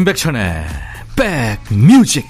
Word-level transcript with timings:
임백천의 0.00 0.64
백뮤직 1.14 2.26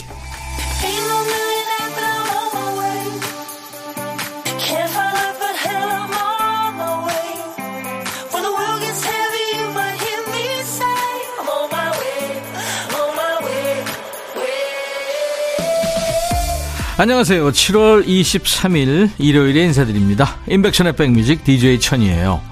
안녕하세요. 16.99 17.51
7월 17.51 18.05
23일 18.05 19.11
일요일에 19.19 19.63
인사드립니다. 19.63 20.37
임백천의 20.49 20.97
백뮤직 20.97 21.45
DJ 21.45 21.79
천이에요. 21.79 22.51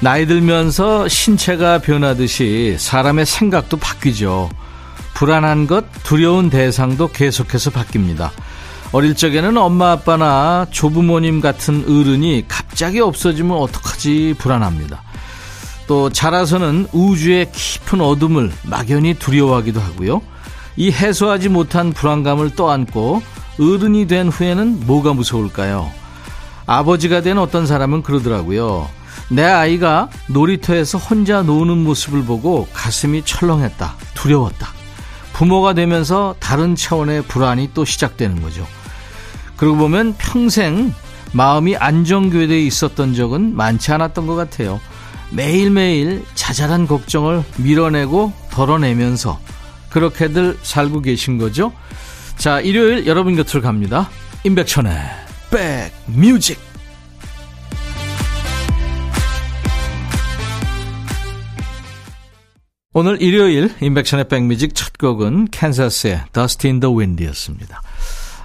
나이 0.00 0.26
들면서 0.26 1.08
신체가 1.08 1.78
변하듯이 1.78 2.76
사람의 2.78 3.26
생각도 3.26 3.76
바뀌죠. 3.78 4.48
불안한 5.14 5.66
것, 5.66 5.84
두려운 6.04 6.50
대상도 6.50 7.08
계속해서 7.08 7.70
바뀝니다. 7.70 8.30
어릴 8.92 9.16
적에는 9.16 9.56
엄마 9.56 9.90
아빠나 9.90 10.66
조부모님 10.70 11.40
같은 11.40 11.82
어른이 11.84 12.44
갑자기 12.46 13.00
없어지면 13.00 13.56
어떡하지 13.56 14.36
불안합니다. 14.38 15.02
또 15.88 16.10
자라서는 16.10 16.86
우주의 16.92 17.50
깊은 17.50 18.00
어둠을 18.00 18.52
막연히 18.62 19.14
두려워하기도 19.14 19.80
하고요. 19.80 20.22
이 20.76 20.92
해소하지 20.92 21.48
못한 21.48 21.92
불안감을 21.92 22.54
떠안고 22.54 23.20
어른이 23.58 24.06
된 24.06 24.28
후에는 24.28 24.86
뭐가 24.86 25.12
무서울까요? 25.12 25.90
아버지가 26.66 27.22
된 27.22 27.38
어떤 27.38 27.66
사람은 27.66 28.02
그러더라고요. 28.02 28.88
내 29.30 29.44
아이가 29.44 30.08
놀이터에서 30.28 30.98
혼자 30.98 31.42
노는 31.42 31.78
모습을 31.84 32.24
보고 32.24 32.66
가슴이 32.72 33.22
철렁했다. 33.24 33.96
두려웠다. 34.14 34.68
부모가 35.34 35.74
되면서 35.74 36.34
다른 36.40 36.74
차원의 36.74 37.22
불안이 37.22 37.70
또 37.74 37.84
시작되는 37.84 38.40
거죠. 38.42 38.66
그러고 39.56 39.76
보면 39.76 40.14
평생 40.18 40.92
마음이 41.32 41.76
안정교대에 41.76 42.60
있었던 42.62 43.14
적은 43.14 43.54
많지 43.54 43.92
않았던 43.92 44.26
것 44.26 44.34
같아요. 44.34 44.80
매일매일 45.30 46.24
자잘한 46.34 46.86
걱정을 46.86 47.44
밀어내고 47.58 48.32
덜어내면서 48.50 49.38
그렇게들 49.90 50.58
살고 50.62 51.02
계신 51.02 51.38
거죠. 51.38 51.72
자, 52.36 52.60
일요일 52.60 53.06
여러분 53.06 53.36
곁으로 53.36 53.62
갑니다. 53.62 54.08
임백천의 54.44 54.92
백뮤직 55.50 56.67
오늘 62.98 63.22
일요일 63.22 63.70
인백션의 63.80 64.26
백뮤직 64.26 64.74
첫 64.74 64.98
곡은 64.98 65.50
캔사스의 65.52 66.20
Dust 66.32 66.66
in 66.66 66.80
the 66.80 66.92
Wind였습니다. 66.92 67.80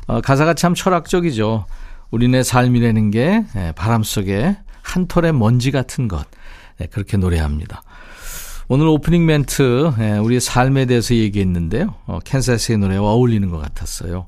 어, 0.06 0.22
가사가 0.22 0.54
참 0.54 0.76
철학적이죠. 0.76 1.66
우리네 2.12 2.44
삶이라는 2.44 3.10
게 3.10 3.46
예, 3.56 3.74
바람 3.76 4.04
속에 4.04 4.56
한 4.84 5.08
톨의 5.08 5.34
먼지 5.34 5.72
같은 5.72 6.08
것 6.08 6.28
네, 6.78 6.86
그렇게 6.86 7.18
노래합니다. 7.18 7.82
오늘 8.68 8.86
오프닝 8.90 9.26
멘트 9.26 9.92
예, 10.00 10.20
우리의 10.20 10.40
삶에 10.40 10.86
대해서 10.86 11.16
얘기했는데요. 11.16 11.96
어, 12.06 12.20
캔사스의 12.24 12.78
노래와 12.78 13.10
어울리는 13.10 13.50
것 13.50 13.58
같았어요. 13.58 14.28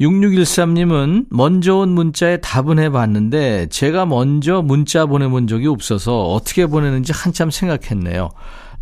6613님은 0.00 1.26
먼저 1.30 1.78
온 1.78 1.88
문자에 1.88 2.36
답은 2.36 2.78
해봤는데 2.78 3.70
제가 3.70 4.06
먼저 4.06 4.62
문자 4.62 5.06
보내본 5.06 5.48
적이 5.48 5.66
없어서 5.66 6.28
어떻게 6.28 6.66
보내는지 6.66 7.12
한참 7.12 7.50
생각했네요. 7.50 8.30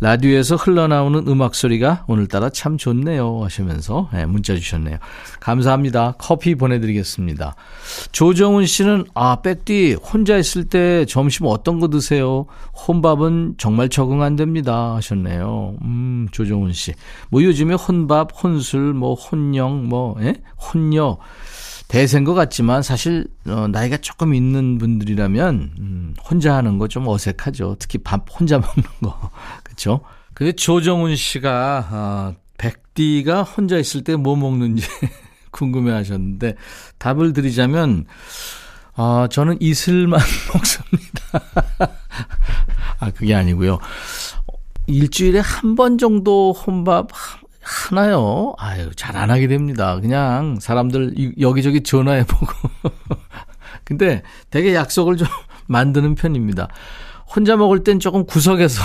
라디오에서 0.01 0.55
흘러나오는 0.55 1.27
음악 1.27 1.53
소리가 1.53 2.05
오늘따라 2.07 2.49
참 2.49 2.75
좋네요 2.75 3.43
하시면서 3.43 4.09
네, 4.11 4.25
문자 4.25 4.55
주셨네요. 4.55 4.97
감사합니다. 5.39 6.15
커피 6.17 6.55
보내드리겠습니다. 6.55 7.53
조정훈 8.11 8.65
씨는 8.65 9.05
아 9.13 9.41
백디 9.43 9.93
혼자 9.93 10.37
있을 10.37 10.65
때 10.65 11.05
점심 11.05 11.45
어떤 11.45 11.79
거 11.79 11.87
드세요? 11.87 12.47
혼밥은 12.87 13.55
정말 13.59 13.89
적응 13.89 14.23
안 14.23 14.35
됩니다 14.35 14.95
하셨네요. 14.95 15.75
음 15.83 16.27
조정훈 16.31 16.73
씨. 16.73 16.93
뭐 17.29 17.43
요즘에 17.43 17.75
혼밥, 17.75 18.43
혼술, 18.43 18.95
뭐 18.95 19.13
혼영, 19.13 19.87
뭐 19.87 20.17
예? 20.21 20.33
혼녀 20.57 21.19
대세인 21.89 22.23
것 22.23 22.33
같지만 22.33 22.81
사실 22.83 23.27
어, 23.47 23.67
나이가 23.67 23.97
조금 23.97 24.33
있는 24.33 24.77
분들이라면 24.77 25.71
음, 25.77 26.13
혼자 26.23 26.55
하는 26.55 26.77
거 26.77 26.87
좀 26.87 27.05
어색하죠. 27.07 27.75
특히 27.79 27.97
밥 27.99 28.25
혼자 28.39 28.57
먹는 28.63 28.83
거 29.03 29.29
그렇죠. 29.81 30.01
근데 30.33 30.51
조정훈 30.51 31.15
씨가 31.15 31.87
어, 31.91 32.35
백디가 32.57 33.43
혼자 33.43 33.77
있을 33.77 34.03
때 34.03 34.15
뭐 34.15 34.35
먹는지 34.35 34.85
궁금해 35.51 35.91
하셨는데 35.91 36.55
답을 36.99 37.33
드리자면 37.33 38.05
어, 38.95 39.25
저는 39.29 39.57
이슬만 39.59 40.19
먹습니다. 40.53 41.21
아 42.99 43.09
그게 43.11 43.33
아니고요. 43.33 43.79
일주일에 44.87 45.39
한 45.39 45.75
번 45.75 45.97
정도 45.97 46.53
혼밥 46.53 47.09
하나요? 47.63 48.53
아유, 48.59 48.91
잘 48.95 49.15
안 49.17 49.31
하게 49.31 49.47
됩니다. 49.47 49.99
그냥 49.99 50.59
사람들 50.59 51.39
여기저기 51.39 51.81
전화해보고. 51.81 52.45
근데 53.83 54.21
되게 54.49 54.75
약속을 54.75 55.17
좀 55.17 55.27
만드는 55.67 56.15
편입니다. 56.15 56.67
혼자 57.33 57.55
먹을 57.55 57.83
땐 57.83 57.99
조금 57.99 58.25
구석에서 58.25 58.81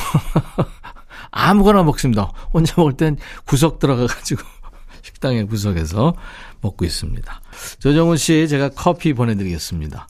아무거나 1.31 1.83
먹습니다. 1.83 2.33
혼자 2.53 2.75
먹을 2.77 2.93
땐 2.95 3.17
구석 3.45 3.79
들어가가지고 3.79 4.43
식당의 5.03 5.47
구석에서 5.47 6.15
먹고 6.61 6.85
있습니다. 6.85 7.41
조정훈 7.79 8.17
씨, 8.17 8.49
제가 8.49 8.71
커피 8.71 9.13
보내드리겠습니다. 9.13 10.09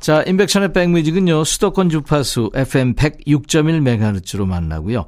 자, 0.00 0.22
인백션의 0.26 0.72
백뮤직은요, 0.72 1.44
수도권 1.44 1.90
주파수 1.90 2.50
FM 2.54 2.94
106.1MHz로 2.94 4.46
만나고요. 4.46 5.06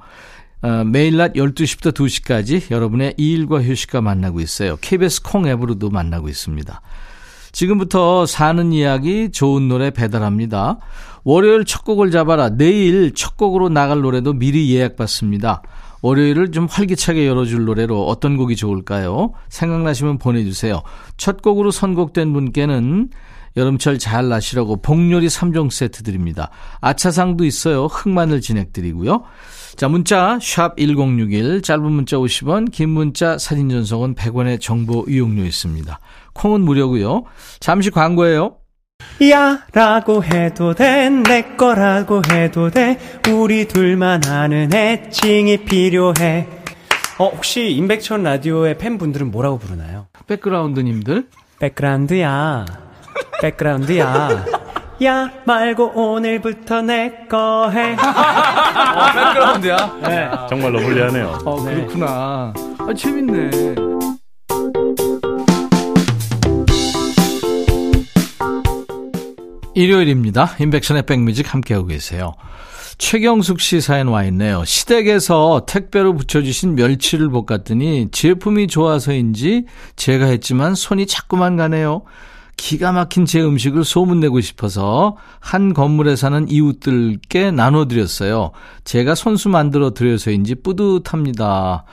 어, 0.63 0.85
매일 0.85 1.17
낮 1.17 1.33
12시부터 1.33 1.93
2시까지 1.93 2.71
여러분의 2.71 3.15
일과 3.17 3.61
휴식과 3.63 4.01
만나고 4.01 4.41
있어요. 4.41 4.77
KBS 4.81 5.23
콩 5.23 5.49
앱으로도 5.49 5.91
만나고 5.91 6.29
있습니다. 6.29 6.81
지금부터 7.53 8.27
사는 8.27 8.73
이야기 8.73 9.31
좋은 9.31 9.69
노래 9.69 9.91
배달합니다. 9.91 10.79
월요일 11.25 11.65
첫 11.65 11.85
곡을 11.85 12.11
잡아라. 12.11 12.49
내일 12.51 13.15
첫 13.15 13.37
곡으로 13.37 13.69
나갈 13.69 14.01
노래도 14.01 14.33
미리 14.33 14.75
예약받습니다. 14.75 15.63
월요일을 16.01 16.51
좀 16.51 16.67
활기차게 16.69 17.27
열어줄 17.29 17.65
노래로 17.65 18.07
어떤 18.07 18.37
곡이 18.37 18.57
좋을까요? 18.57 19.33
생각나시면 19.49 20.19
보내주세요. 20.19 20.83
첫 21.17 21.43
곡으로 21.43 21.71
선곡된 21.71 22.33
분께는 22.33 23.11
여름철 23.57 23.99
잘 23.99 24.29
나시라고 24.29 24.81
복요리 24.83 25.27
3종 25.29 25.71
세트 25.71 26.03
드립니다. 26.03 26.51
아차상도 26.81 27.45
있어요. 27.45 27.87
흑마늘 27.87 28.41
진행드리고요. 28.41 29.25
자, 29.77 29.89
문자 29.89 30.39
1061, 30.41 31.63
짧은 31.63 31.83
문자 31.83 32.17
50원, 32.17 32.71
긴 32.71 32.91
문자 32.91 33.39
사진 33.39 33.69
전송은 33.71 34.15
100원의 34.15 34.61
정보 34.61 35.05
이용료 35.09 35.45
있습니다. 35.45 35.99
콩은 36.35 36.61
무료고요. 36.63 37.25
잠시 37.61 37.91
광고예요. 37.91 38.57
야 39.31 39.65
라고 39.73 40.23
해도 40.23 40.75
돼 40.75 41.11
내 41.11 41.57
거라고 41.57 42.23
해도 42.31 42.71
돼 42.71 42.99
우리 43.31 43.67
둘만 43.67 44.25
아는 44.27 44.73
애칭이 44.73 45.65
필요해 45.65 46.47
어 47.19 47.29
혹시 47.29 47.73
임백천 47.73 48.23
라디오의 48.23 48.79
팬분들은 48.79 49.33
뭐라고 49.33 49.59
부르나요? 49.59 50.07
백그라운드님들 50.29 51.27
백그라운드야 51.59 52.65
백그라운드야 53.43 54.45
야 55.05 55.31
말고 55.45 55.93
오늘부터 55.97 56.83
내 56.83 57.27
거 57.29 57.71
해. 57.71 57.95
어, 57.95 59.13
백그라운드야? 59.15 59.99
네. 60.03 60.31
정말로 60.49 60.79
불리하네요. 60.79 61.39
어, 61.45 61.57
그렇구나. 61.65 62.53
아, 62.79 62.95
재밌네. 62.97 63.51
일요일입니다. 69.75 70.55
인백션의 70.61 71.05
백뮤직 71.05 71.53
함께하고 71.53 71.87
계세요. 71.87 72.35
최경숙 72.99 73.61
씨 73.61 73.81
사연 73.81 74.09
와 74.09 74.23
있네요. 74.25 74.65
시댁에서 74.65 75.65
택배로 75.67 76.15
붙여주신 76.15 76.75
멸치를 76.77 77.31
볶았더니 77.31 78.11
제품이 78.13 78.67
좋아서인지 78.69 79.65
제가 79.97 80.27
했지만 80.27 80.75
손이 80.75 81.07
자꾸만 81.07 81.57
가네요. 81.57 82.03
기가 82.63 82.93
막힌 82.93 83.27
제 83.27 83.43
음식을 83.43 83.85
소문내고 83.85 84.41
싶어서 84.41 85.17
한 85.41 85.75
건물에 85.75 86.15
사는 86.15 86.49
이웃들께 86.49 87.51
나눠드렸어요. 87.51 88.53
제가 88.85 89.17
손수 89.17 89.49
만들어 89.49 89.91
드려서인지 89.95 90.55
뿌듯합니다. 90.63 91.85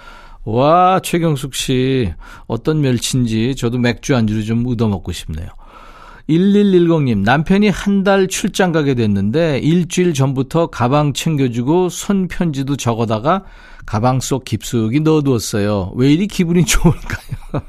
와, 0.44 1.00
최경숙 1.04 1.56
씨. 1.56 2.13
어떤 2.45 2.81
멸치인지 2.81 3.56
저도 3.56 3.80
맥주 3.80 4.16
안주로 4.16 4.44
좀 4.44 4.63
얻어먹고 4.68 5.12
싶네요. 5.12 5.48
1110님, 6.30 7.24
남편이 7.24 7.69
한 7.69 8.04
달 8.04 8.27
출장 8.27 8.71
가게 8.71 8.94
됐는데 8.94 9.57
일주일 9.57 10.13
전부터 10.13 10.68
가방 10.68 11.13
챙겨주고 11.13 11.89
손편지도 11.89 12.75
적어다가 12.77 13.44
가방 13.88 14.19
속 14.19 14.45
깊숙이 14.45 15.00
넣어두었어요. 15.00 15.94
왜 15.95 16.13
이리 16.13 16.27
기분이 16.27 16.63
좋을까요? 16.63 17.63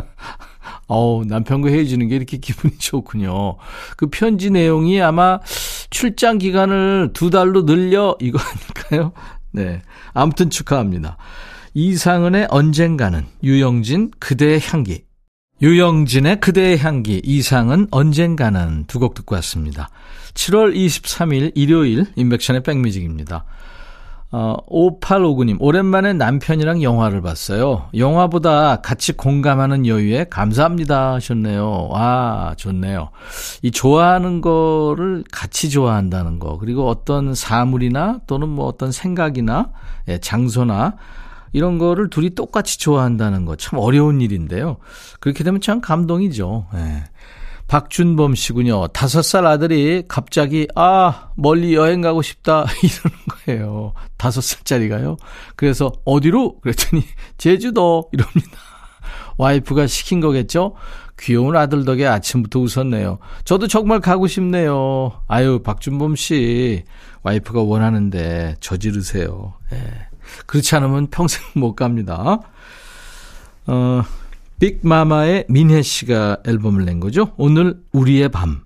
어우, 0.88 1.24
남편과 1.24 1.68
헤어지는 1.70 2.08
게 2.08 2.16
이렇게 2.16 2.36
기분이 2.38 2.78
좋군요. 2.78 3.56
그 3.96 4.06
편지 4.08 4.50
내용이 4.50 5.00
아마 5.02 5.40
출장 5.90 6.38
기간을 6.38 7.10
두 7.12 7.30
달로 7.30 7.64
늘려 7.66 8.16
이거 8.20 8.38
아닐까요? 8.38 9.12
네. 9.52 9.82
아무튼 10.14 10.50
축하합니다. 10.50 11.16
이상은의 11.74 12.48
언젠가는 12.50 13.26
유영진 13.42 14.10
그대의 14.18 14.60
향기 14.62 15.04
유영진의 15.62 16.40
그대의 16.40 16.78
향기, 16.78 17.20
이상은 17.24 17.86
언젠가는 17.90 18.84
두 18.86 18.98
곡 18.98 19.14
듣고 19.14 19.34
왔습니다. 19.36 19.88
7월 20.34 20.74
23일 20.76 21.52
일요일 21.54 22.04
인백션의 22.14 22.62
백뮤직입니다. 22.62 23.46
어, 24.32 24.56
5859님, 24.68 25.56
오랜만에 25.60 26.12
남편이랑 26.12 26.82
영화를 26.82 27.22
봤어요. 27.22 27.88
영화보다 27.96 28.80
같이 28.82 29.12
공감하는 29.12 29.86
여유에 29.86 30.24
감사합니다 30.28 31.14
하셨네요. 31.14 31.88
와, 31.90 32.54
좋네요. 32.56 33.10
이 33.62 33.70
좋아하는 33.70 34.40
거를 34.40 35.22
같이 35.32 35.70
좋아한다는 35.70 36.38
거, 36.40 36.58
그리고 36.58 36.88
어떤 36.88 37.34
사물이나 37.34 38.18
또는 38.26 38.48
뭐 38.48 38.66
어떤 38.66 38.90
생각이나 38.90 39.70
예, 40.08 40.18
장소나 40.18 40.96
이런 41.52 41.78
거를 41.78 42.10
둘이 42.10 42.34
똑같이 42.34 42.78
좋아한다는 42.78 43.44
거 43.46 43.56
참 43.56 43.78
어려운 43.78 44.20
일인데요. 44.20 44.76
그렇게 45.20 45.44
되면 45.44 45.60
참 45.60 45.80
감동이죠. 45.80 46.66
예. 46.74 47.04
박준범 47.68 48.34
씨군요. 48.34 48.88
다섯 48.88 49.22
살 49.22 49.46
아들이 49.46 50.04
갑자기, 50.06 50.68
아, 50.76 51.30
멀리 51.34 51.74
여행 51.74 52.00
가고 52.00 52.22
싶다. 52.22 52.64
이러는 52.82 53.18
거예요. 53.28 53.92
다섯 54.16 54.40
살짜리가요. 54.40 55.16
그래서, 55.56 55.92
어디로? 56.04 56.60
그랬더니, 56.60 57.02
제주도. 57.38 58.08
이럽니다. 58.12 58.58
와이프가 59.38 59.86
시킨 59.86 60.20
거겠죠? 60.20 60.74
귀여운 61.18 61.56
아들 61.56 61.84
덕에 61.84 62.06
아침부터 62.06 62.60
웃었네요. 62.60 63.18
저도 63.44 63.66
정말 63.68 64.00
가고 64.00 64.26
싶네요. 64.26 65.20
아유, 65.26 65.60
박준범 65.62 66.14
씨. 66.14 66.84
와이프가 67.22 67.62
원하는데 67.62 68.56
저지르세요. 68.60 69.54
예. 69.72 69.78
그렇지 70.46 70.76
않으면 70.76 71.08
평생 71.08 71.42
못 71.54 71.74
갑니다. 71.74 72.40
어, 73.66 74.02
빅마마의 74.58 75.46
민혜 75.48 75.82
씨가 75.82 76.38
앨범을 76.46 76.84
낸 76.84 77.00
거죠. 77.00 77.32
오늘 77.36 77.80
우리의 77.92 78.30
밤. 78.30 78.65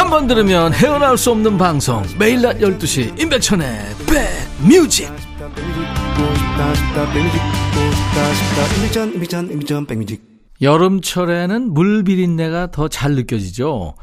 한 0.00 0.08
번 0.08 0.26
들으면 0.26 0.72
헤어나올 0.72 1.18
수 1.18 1.30
없는 1.30 1.58
방송 1.58 2.02
매일 2.18 2.40
낮 2.40 2.58
12시 2.58 3.20
임백천의 3.20 3.80
백뮤직 4.66 5.12
여름철에는 10.62 11.72
물 11.74 12.02
비린내가 12.02 12.70
더 12.70 12.88
잘 12.88 13.14
느껴지죠 13.14 13.94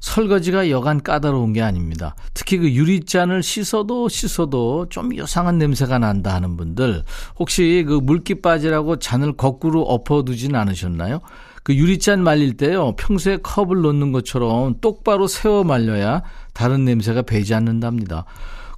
설거지가 0.00 0.70
여간 0.70 1.00
까다로운 1.00 1.52
게 1.52 1.62
아닙니다. 1.62 2.16
특히 2.34 2.58
그 2.58 2.72
유리잔을 2.72 3.42
씻어도 3.42 4.08
씻어도 4.08 4.86
좀 4.90 5.12
이상한 5.12 5.58
냄새가 5.58 5.98
난다 5.98 6.34
하는 6.34 6.56
분들 6.56 7.04
혹시 7.38 7.84
그 7.86 7.94
물기 7.94 8.40
빠지라고 8.40 8.98
잔을 8.98 9.36
거꾸로 9.36 9.82
엎어두진 9.82 10.56
않으셨나요? 10.56 11.20
그 11.62 11.74
유리잔 11.74 12.22
말릴 12.22 12.56
때요, 12.56 12.94
평소에 12.96 13.38
컵을 13.38 13.82
놓는 13.82 14.12
것처럼 14.12 14.76
똑바로 14.80 15.26
세워 15.26 15.64
말려야 15.64 16.22
다른 16.52 16.84
냄새가 16.84 17.22
배지 17.22 17.54
않는답니다. 17.54 18.24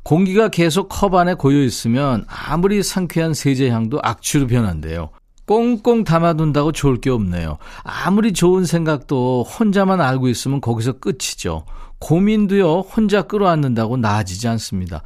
공기가 0.02 0.48
계속 0.48 0.88
컵 0.90 1.14
안에 1.14 1.34
고여 1.34 1.62
있으면 1.62 2.26
아무리 2.28 2.82
상쾌한 2.82 3.32
세제 3.32 3.70
향도 3.70 4.00
악취로 4.02 4.46
변한대요. 4.46 5.10
꽁꽁 5.46 6.04
담아둔다고 6.04 6.72
좋을 6.72 7.00
게 7.00 7.10
없네요. 7.10 7.58
아무리 7.82 8.32
좋은 8.32 8.64
생각도 8.64 9.44
혼자만 9.44 10.00
알고 10.00 10.28
있으면 10.28 10.60
거기서 10.60 10.94
끝이죠. 10.94 11.64
고민도요, 12.00 12.80
혼자 12.80 13.22
끌어안는다고 13.22 13.96
나아지지 13.96 14.46
않습니다. 14.48 15.02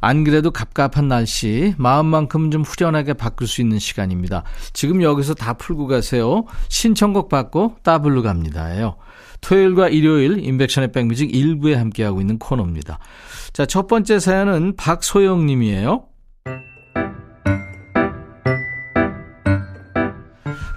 안 0.00 0.24
그래도 0.24 0.50
갑갑한 0.50 1.08
날씨, 1.08 1.74
마음만큼 1.78 2.50
좀 2.50 2.62
후련하게 2.62 3.14
바꿀 3.14 3.46
수 3.46 3.60
있는 3.60 3.78
시간입니다. 3.78 4.44
지금 4.72 5.02
여기서 5.02 5.34
다 5.34 5.54
풀고 5.54 5.86
가세요. 5.86 6.44
신청곡 6.68 7.28
받고 7.28 7.76
따블로 7.82 8.22
갑니다예요. 8.22 8.96
토요일과 9.40 9.88
일요일 9.88 10.44
인백션의 10.44 10.92
백뮤직 10.92 11.34
일부에 11.34 11.74
함께하고 11.74 12.20
있는 12.20 12.38
코너입니다. 12.38 12.98
자, 13.52 13.66
첫 13.66 13.86
번째 13.86 14.18
사연은 14.18 14.76
박소영 14.76 15.46
님이에요. 15.46 16.04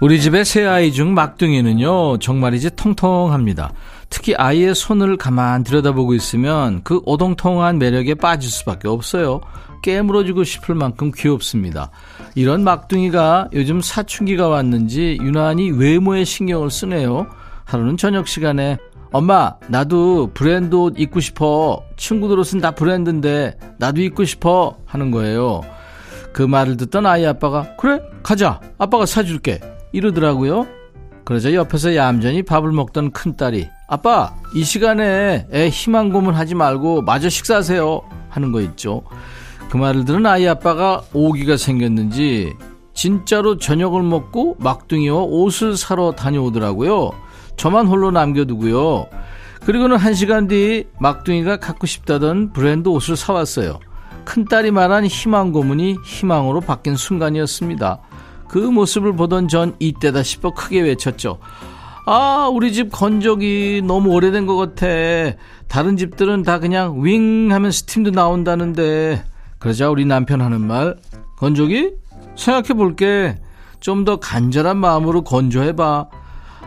우리 0.02 0.20
집의 0.20 0.46
새 0.46 0.66
아이 0.66 0.92
중 0.92 1.14
막둥이는요, 1.14 2.18
정말이지 2.18 2.76
통통합니다. 2.76 3.72
특히 4.10 4.34
아이의 4.34 4.74
손을 4.74 5.16
가만 5.16 5.64
들여다보고 5.64 6.16
있으면 6.16 6.82
그 6.84 7.02
오동통한 7.06 7.78
매력에 7.78 8.16
빠질 8.16 8.50
수밖에 8.50 8.88
없어요. 8.88 9.42
깨물어주고 9.84 10.44
싶을 10.44 10.74
만큼 10.74 11.12
귀엽습니다. 11.16 11.92
이런 12.34 12.64
막둥이가 12.64 13.50
요즘 13.54 13.80
사춘기가 13.80 14.48
왔는지 14.48 15.20
유난히 15.22 15.70
외모에 15.70 16.24
신경을 16.24 16.72
쓰네요. 16.72 17.28
하루는 17.66 17.96
저녁 17.96 18.28
시간에 18.28 18.80
엄마 19.12 19.54
나도 19.68 20.32
브랜드 20.34 20.74
옷 20.74 20.96
입고 20.98 21.20
싶어 21.20 21.84
친구들 21.96 22.40
옷은 22.40 22.60
다 22.60 22.72
브랜드인데 22.72 23.56
나도 23.78 24.02
입고 24.02 24.26
싶어 24.26 24.78
하는 24.84 25.12
거예요. 25.12 25.62
그 26.34 26.42
말을 26.42 26.78
듣던 26.78 27.06
아이 27.06 27.24
아빠가 27.24 27.76
그래 27.78 28.00
가자 28.24 28.60
아빠가 28.80 29.06
사줄게 29.06 29.60
이러더라고요. 29.92 30.68
그러자 31.24 31.54
옆에서 31.54 31.96
얌전히 31.96 32.44
밥을 32.44 32.72
먹던 32.72 33.12
큰딸이 33.12 33.70
아빠 33.88 34.36
이 34.56 34.64
시간에 34.64 35.48
애 35.52 35.70
희망 35.70 36.10
고문하지 36.10 36.56
말고 36.56 37.04
마저 37.04 37.30
식사하세요 37.30 38.02
하는 38.30 38.52
거 38.52 38.62
있죠. 38.62 39.04
그 39.70 39.78
말을 39.78 40.06
들은 40.06 40.26
아이 40.26 40.48
아빠가 40.48 41.02
오기가 41.14 41.58
생겼는지 41.58 42.54
진짜로 42.94 43.58
저녁을 43.58 44.04
먹고 44.04 44.58
막둥이와 44.60 45.22
옷을 45.22 45.78
사러 45.78 46.12
다녀오더라고요. 46.12 47.12
저만 47.56 47.88
홀로 47.88 48.12
남겨두고요. 48.12 49.08
그리고는 49.64 49.98
한 49.98 50.14
시간 50.14 50.48
뒤 50.48 50.88
막둥이가 51.00 51.58
갖고 51.58 51.86
싶다던 51.86 52.52
브랜드 52.52 52.90
옷을 52.90 53.16
사왔어요. 53.16 53.80
큰딸이 54.26 54.72
말한 54.72 55.06
희망 55.06 55.52
고문이 55.52 55.98
희망으로 56.04 56.62
바뀐 56.62 56.96
순간이었습니다. 56.96 58.00
그 58.52 58.58
모습을 58.58 59.16
보던 59.16 59.48
전 59.48 59.78
이때다 59.80 60.24
싶어 60.24 60.54
크게 60.54 60.82
외쳤죠. 60.82 61.38
아, 62.06 62.50
우리 62.52 62.74
집 62.74 62.92
건조기 62.92 63.82
너무 63.86 64.12
오래된 64.12 64.46
것 64.46 64.58
같아. 64.58 64.88
다른 65.70 65.96
집들은 65.96 66.44
다 66.44 66.60
그냥 66.60 67.02
윙 67.02 67.48
하면 67.54 67.72
스팀도 67.72 68.12
나온다는데. 68.12 69.24
그러자 69.58 69.90
우리 69.90 70.04
남편 70.04 70.42
하는 70.42 70.60
말, 70.68 70.98
건조기? 71.38 71.94
생각해 72.36 72.74
볼게. 72.78 73.38
좀 73.80 74.04
더 74.04 74.18
간절한 74.18 74.76
마음으로 74.76 75.22
건조해봐. 75.24 76.08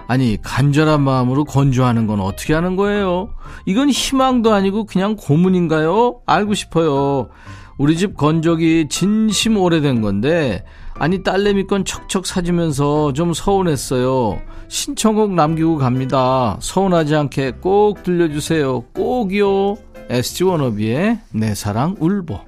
아니, 0.07 0.39
간절한 0.41 1.03
마음으로 1.03 1.45
건조하는 1.45 2.07
건 2.07 2.21
어떻게 2.21 2.55
하는 2.55 2.77
거예요? 2.77 3.29
이건 3.67 3.91
희망도 3.91 4.55
아니고 4.55 4.87
그냥 4.87 5.17
고문인가요? 5.17 6.23
알고 6.25 6.55
싶어요. 6.55 7.29
우리 7.77 7.99
집 7.99 8.17
건조기 8.17 8.87
진심 8.89 9.59
오래된 9.59 10.01
건데, 10.01 10.65
아니 10.99 11.23
딸내미 11.23 11.67
건 11.67 11.85
척척 11.85 12.27
사주면서 12.27 13.13
좀 13.13 13.35
서운했어요. 13.35 14.41
신청곡 14.69 15.33
남기고 15.35 15.77
갑니다. 15.79 16.57
서운하지 16.61 17.15
않게 17.17 17.53
꼭 17.61 18.03
들려주세요. 18.03 18.81
꼭이요. 18.95 19.77
SG 20.11 20.45
워너비의 20.45 21.21
내 21.33 21.55
사랑 21.55 21.97
울보. 21.99 22.39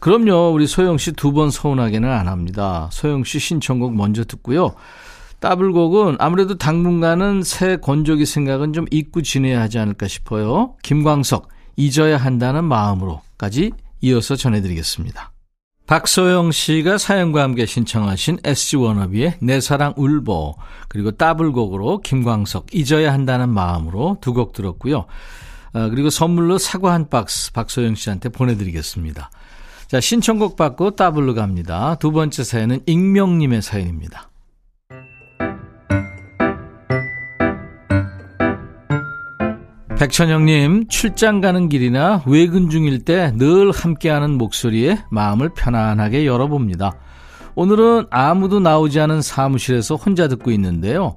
그럼요. 0.00 0.52
우리 0.52 0.66
소영 0.66 0.96
씨 0.98 1.12
두 1.12 1.32
번 1.32 1.50
서운하게는 1.50 2.08
안 2.10 2.28
합니다. 2.28 2.88
소영 2.92 3.24
씨 3.24 3.38
신청곡 3.38 3.94
먼저 3.94 4.24
듣고요. 4.24 4.74
더블곡은 5.40 6.16
아무래도 6.18 6.58
당분간은 6.58 7.42
새 7.44 7.76
건조기 7.76 8.26
생각은 8.26 8.72
좀 8.72 8.86
잊고 8.90 9.22
지내야 9.22 9.60
하지 9.60 9.78
않을까 9.78 10.08
싶어요. 10.08 10.74
김광석, 10.82 11.48
잊어야 11.76 12.16
한다는 12.16 12.64
마음으로까지 12.64 13.72
이어서 14.00 14.34
전해드리겠습니다. 14.34 15.32
박소영 15.88 16.52
씨가 16.52 16.98
사연과 16.98 17.42
함께 17.42 17.64
신청하신 17.64 18.40
SG 18.44 18.76
워너비의 18.76 19.38
내 19.40 19.58
사랑 19.58 19.94
울보 19.96 20.54
그리고 20.88 21.12
더블곡으로 21.12 22.02
김광석 22.02 22.74
잊어야 22.74 23.10
한다는 23.12 23.48
마음으로 23.48 24.18
두 24.20 24.34
곡 24.34 24.52
들었고요. 24.52 25.06
아, 25.72 25.88
그리고 25.88 26.10
선물로 26.10 26.58
사과 26.58 26.92
한 26.92 27.08
박스 27.08 27.52
박소영 27.52 27.94
씨한테 27.94 28.28
보내드리겠습니다. 28.28 29.30
자 29.86 30.00
신청곡 30.00 30.56
받고 30.56 30.90
더블로 30.90 31.34
갑니다. 31.34 31.94
두 31.94 32.12
번째 32.12 32.44
사연은 32.44 32.80
익명님의 32.84 33.62
사연입니다. 33.62 34.28
백천 39.98 40.37
형님, 40.37 40.86
출장 40.86 41.40
가는 41.40 41.68
길이나 41.68 42.22
외근 42.24 42.70
중일 42.70 43.04
때 43.04 43.32
늘 43.34 43.72
함께하는 43.72 44.38
목소리에 44.38 45.00
마음을 45.10 45.48
편안하게 45.48 46.24
열어봅니다. 46.24 46.94
오늘은 47.56 48.06
아무도 48.08 48.60
나오지 48.60 49.00
않은 49.00 49.22
사무실에서 49.22 49.96
혼자 49.96 50.28
듣고 50.28 50.52
있는데요. 50.52 51.16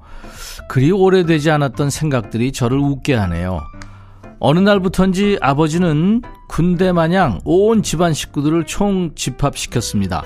그리 0.67 0.91
오래되지 0.91 1.51
않았던 1.51 1.91
생각들이 1.91 2.51
저를 2.51 2.79
웃게 2.79 3.13
하네요. 3.13 3.61
어느 4.39 4.57
날부턴지 4.57 5.37
아버지는 5.41 6.23
군대 6.49 6.91
마냥 6.91 7.39
온 7.45 7.83
집안 7.83 8.15
식구들을 8.15 8.65
총 8.65 9.11
집합시켰습니다. 9.13 10.23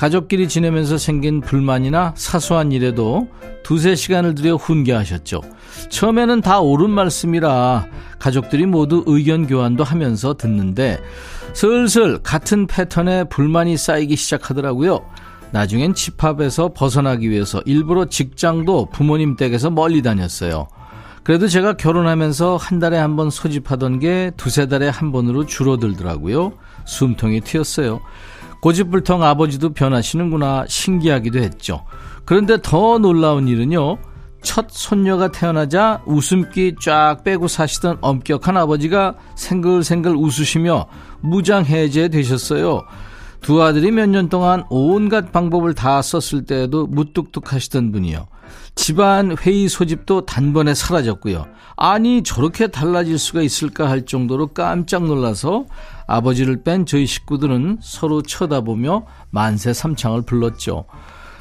가족끼리 0.00 0.48
지내면서 0.48 0.96
생긴 0.96 1.42
불만이나 1.42 2.14
사소한 2.16 2.72
일에도 2.72 3.28
두세 3.62 3.94
시간을 3.94 4.34
들여 4.34 4.54
훈계하셨죠. 4.54 5.42
처음에는 5.90 6.40
다 6.40 6.58
옳은 6.60 6.88
말씀이라 6.88 7.86
가족들이 8.18 8.64
모두 8.64 9.04
의견 9.06 9.46
교환도 9.46 9.84
하면서 9.84 10.32
듣는데 10.32 10.98
슬슬 11.52 12.16
같은 12.22 12.66
패턴의 12.66 13.28
불만이 13.28 13.76
쌓이기 13.76 14.16
시작하더라고요. 14.16 15.00
나중엔 15.50 15.92
집합에서 15.92 16.72
벗어나기 16.72 17.28
위해서 17.28 17.60
일부러 17.66 18.06
직장도 18.06 18.88
부모님 18.92 19.36
댁에서 19.36 19.68
멀리 19.68 20.00
다녔어요. 20.00 20.68
그래도 21.24 21.46
제가 21.46 21.74
결혼하면서 21.74 22.56
한 22.56 22.78
달에 22.78 22.96
한 22.96 23.16
번 23.16 23.28
소집하던 23.28 23.98
게 23.98 24.30
두세 24.38 24.66
달에 24.66 24.88
한 24.88 25.12
번으로 25.12 25.44
줄어들더라고요. 25.44 26.54
숨통이 26.86 27.42
튀었어요. 27.42 28.00
고집불통 28.60 29.22
아버지도 29.22 29.72
변하시는구나 29.72 30.64
신기하기도 30.68 31.38
했죠. 31.38 31.84
그런데 32.24 32.58
더 32.62 32.98
놀라운 32.98 33.48
일은요. 33.48 33.98
첫 34.42 34.66
손녀가 34.70 35.30
태어나자 35.30 36.02
웃음기 36.06 36.76
쫙 36.82 37.18
빼고 37.24 37.46
사시던 37.48 37.98
엄격한 38.00 38.56
아버지가 38.56 39.14
생글생글 39.34 40.16
웃으시며 40.16 40.86
무장해제 41.20 42.08
되셨어요. 42.08 42.82
두 43.42 43.62
아들이 43.62 43.90
몇 43.90 44.06
년 44.06 44.28
동안 44.28 44.64
온갖 44.70 45.32
방법을 45.32 45.74
다 45.74 46.00
썼을 46.02 46.44
때에도 46.44 46.86
무뚝뚝하시던 46.86 47.92
분이요. 47.92 48.26
집안 48.74 49.36
회의 49.38 49.68
소집도 49.68 50.26
단번에 50.26 50.74
사라졌고요. 50.74 51.46
아니 51.76 52.22
저렇게 52.22 52.66
달라질 52.66 53.18
수가 53.18 53.42
있을까 53.42 53.88
할 53.88 54.04
정도로 54.06 54.48
깜짝 54.48 55.04
놀라서 55.04 55.66
아버지를 56.10 56.62
뺀 56.64 56.86
저희 56.86 57.06
식구들은 57.06 57.78
서로 57.80 58.22
쳐다보며 58.22 59.04
만세 59.30 59.72
삼창을 59.72 60.22
불렀죠. 60.22 60.84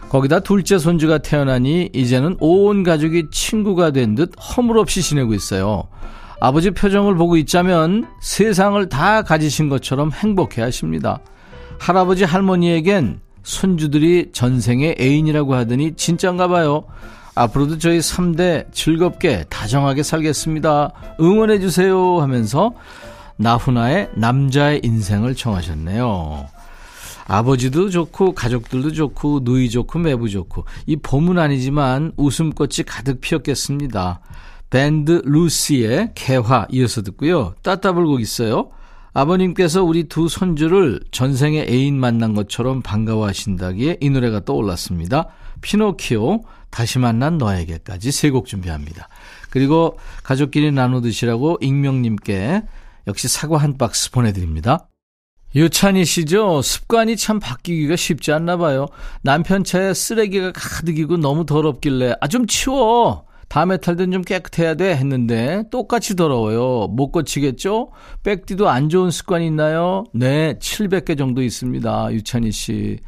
거기다 0.09 0.39
둘째 0.41 0.77
손주가 0.77 1.17
태어나니 1.19 1.89
이제는 1.93 2.38
온 2.39 2.83
가족이 2.83 3.27
친구가 3.31 3.91
된 3.91 4.15
듯 4.15 4.31
허물없이 4.39 5.01
지내고 5.01 5.33
있어요. 5.33 5.88
아버지 6.39 6.71
표정을 6.71 7.15
보고 7.15 7.35
있자면 7.38 8.07
세상을 8.21 8.89
다 8.89 9.23
가지신 9.23 9.69
것처럼 9.69 10.11
행복해 10.11 10.61
하십니다. 10.61 11.19
할아버지 11.79 12.23
할머니에겐 12.23 13.19
손주들이 13.43 14.29
전생의 14.33 14.95
애인이라고 14.99 15.55
하더니 15.55 15.95
진짠가 15.95 16.47
봐요. 16.47 16.85
앞으로도 17.35 17.77
저희 17.77 17.99
3대 17.99 18.71
즐겁게 18.71 19.45
다정하게 19.49 20.03
살겠습니다. 20.03 20.91
응원해 21.19 21.59
주세요 21.59 22.19
하면서 22.19 22.73
나훈아의 23.39 24.10
남자의 24.15 24.81
인생을 24.84 25.34
청하셨네요. 25.34 26.46
아버지도 27.25 27.89
좋고 27.89 28.34
가족들도 28.34 28.91
좋고 28.91 29.41
누이 29.43 29.69
좋고 29.69 30.00
매부 30.00 30.29
좋고 30.29 30.65
이 30.88 30.98
봄은 30.98 31.38
아니지만 31.39 32.12
웃음꽃이 32.17 32.84
가득 32.86 33.22
피었겠습니다. 33.22 34.19
밴드 34.69 35.22
루시의 35.24 36.12
개화 36.15 36.67
이어서 36.69 37.01
듣고요. 37.01 37.55
따따블곡 37.63 38.19
있어요. 38.22 38.72
아버님께서 39.13 39.84
우리 39.84 40.03
두 40.03 40.27
손주를 40.27 41.00
전생에 41.12 41.65
애인 41.67 42.00
만난 42.00 42.36
것처럼 42.36 42.81
반가워하신다기에 42.81 43.98
이 44.01 44.10
노래가 44.10 44.43
떠올랐습니다. 44.46 45.27
피노키오, 45.62 46.43
다시 46.69 47.00
만난 47.00 47.38
너에게까지 47.38 48.12
세 48.12 48.29
곡 48.29 48.46
준비합니다. 48.46 49.08
그리고 49.50 49.98
가족끼리 50.24 50.72
나눠 50.72 51.01
드시라고 51.01 51.58
익명님께 51.62 52.63
역시 53.08 53.27
사과 53.27 53.58
한 53.58 53.77
박스 53.77 54.12
보내드립니다. 54.12 54.88
유찬희 55.56 56.06
씨죠? 56.06 56.62
습관이 56.62 57.18
참 57.18 57.39
바뀌기가 57.39 57.96
쉽지 57.96 58.32
않나 58.32 58.58
봐요. 58.58 58.86
남편 59.24 59.63
차에 59.63 59.94
쓰레기가 59.96 60.51
가득이고 60.51 61.18
너무 61.18 61.46
더럽길래, 61.46 62.15
아, 62.22 62.27
좀 62.27 62.46
치워! 62.46 63.25
다음에 63.48 63.77
탈 63.77 63.96
땐 63.96 64.12
좀 64.12 64.22
깨끗해야 64.22 64.75
돼 64.75 64.96
했는데 64.96 65.63
똑같이 65.72 66.15
더러워요. 66.15 66.88
못 66.89 67.12
고치겠죠? 67.12 67.89
백디도 68.22 68.70
안 68.70 68.89
좋은 68.89 69.10
습관이 69.10 69.48
있나요? 69.48 70.03
네, 70.13 70.53
700개 70.60 71.18
정도 71.18 71.41
있습니다. 71.41 72.13
유찬희 72.13 72.51
씨. 72.51 73.00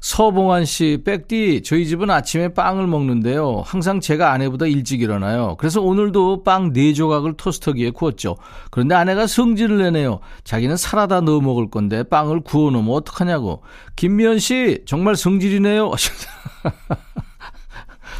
서봉환 0.00 0.64
씨, 0.64 1.02
백디, 1.04 1.62
저희 1.64 1.86
집은 1.86 2.10
아침에 2.10 2.48
빵을 2.54 2.86
먹는데요. 2.86 3.62
항상 3.64 4.00
제가 4.00 4.32
아내보다 4.32 4.66
일찍 4.66 5.02
일어나요. 5.02 5.56
그래서 5.58 5.80
오늘도 5.80 6.44
빵 6.44 6.72
4조각을 6.72 7.36
토스터기에 7.36 7.90
구웠죠. 7.90 8.36
그런데 8.70 8.94
아내가 8.94 9.26
성질을 9.26 9.78
내네요. 9.78 10.20
자기는 10.44 10.76
살아다 10.76 11.20
넣어 11.22 11.40
먹을 11.40 11.68
건데 11.70 12.02
빵을 12.04 12.40
구워 12.40 12.70
놓으면 12.70 12.94
어떡하냐고. 12.94 13.62
김미연 13.96 14.38
씨, 14.38 14.82
정말 14.86 15.16
성질이네요. 15.16 15.92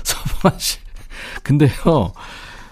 서봉환 0.02 0.58
씨. 0.58 0.78
근데요, 1.42 2.12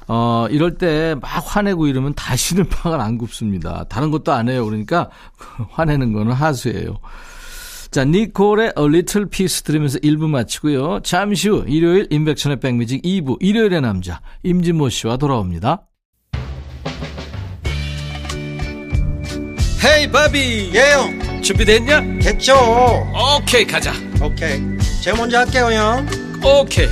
어, 0.09 0.47
이럴 0.51 0.79
때 0.79 1.15
막 1.15 1.23
화내고 1.45 1.87
이러면 1.87 2.15
다시는 2.15 2.69
빵을 2.71 3.01
안 3.01 3.19
굽습니다. 3.19 3.85
다른 3.89 4.11
것도 4.11 4.33
안 4.33 4.49
해요. 4.49 4.65
그러니까 4.65 5.11
화내는 5.71 6.13
거는 6.13 6.33
하수예요. 6.33 6.99
자, 7.97 8.05
니콜의 8.05 8.75
A 8.79 8.85
Little 8.85 9.27
Piece 9.31 9.63
들으면서 9.63 9.99
1부 10.01 10.29
마치고요. 10.29 11.01
잠시 11.03 11.49
후 11.49 11.65
일요일 11.67 12.07
인백천의 12.11 12.61
백뮤직 12.61 13.01
2부 13.01 13.39
일요일의 13.41 13.81
남자 13.81 14.21
임진모 14.43 14.91
씨와 14.91 15.17
돌아옵니다. 15.17 15.87
헤이 19.83 20.11
바비 20.13 20.73
예영. 20.75 21.41
준비됐냐? 21.41 22.19
됐죠. 22.21 22.55
오케이 23.41 23.67
가자. 23.67 23.95
오케이. 24.23 24.61
제가 25.03 25.17
먼저 25.17 25.39
할게요 25.39 25.71
형. 25.73 26.07
오케이. 26.45 26.89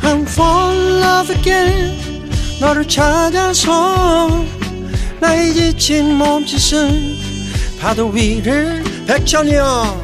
I'm 0.00 0.22
fall 0.22 0.74
in 0.74 1.02
love 1.02 1.36
again 1.36 2.30
너를 2.62 2.88
찾아서 2.88 4.42
나의 5.20 5.52
지친 5.52 6.14
몸짓은 6.14 7.78
파도 7.78 8.08
위를 8.08 8.82
백천이 9.06 9.54
형 9.54 10.03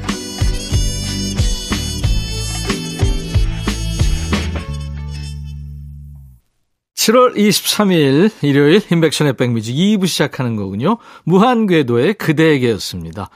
7월 7.01 7.35
23일 7.35 8.29
일요일 8.43 8.79
인백션의 8.91 9.33
백뮤직 9.33 9.75
2부 9.75 10.05
시작하는 10.05 10.55
거군요. 10.55 10.97
무한궤도의 11.23 12.13
그대에게였습니다. 12.13 13.31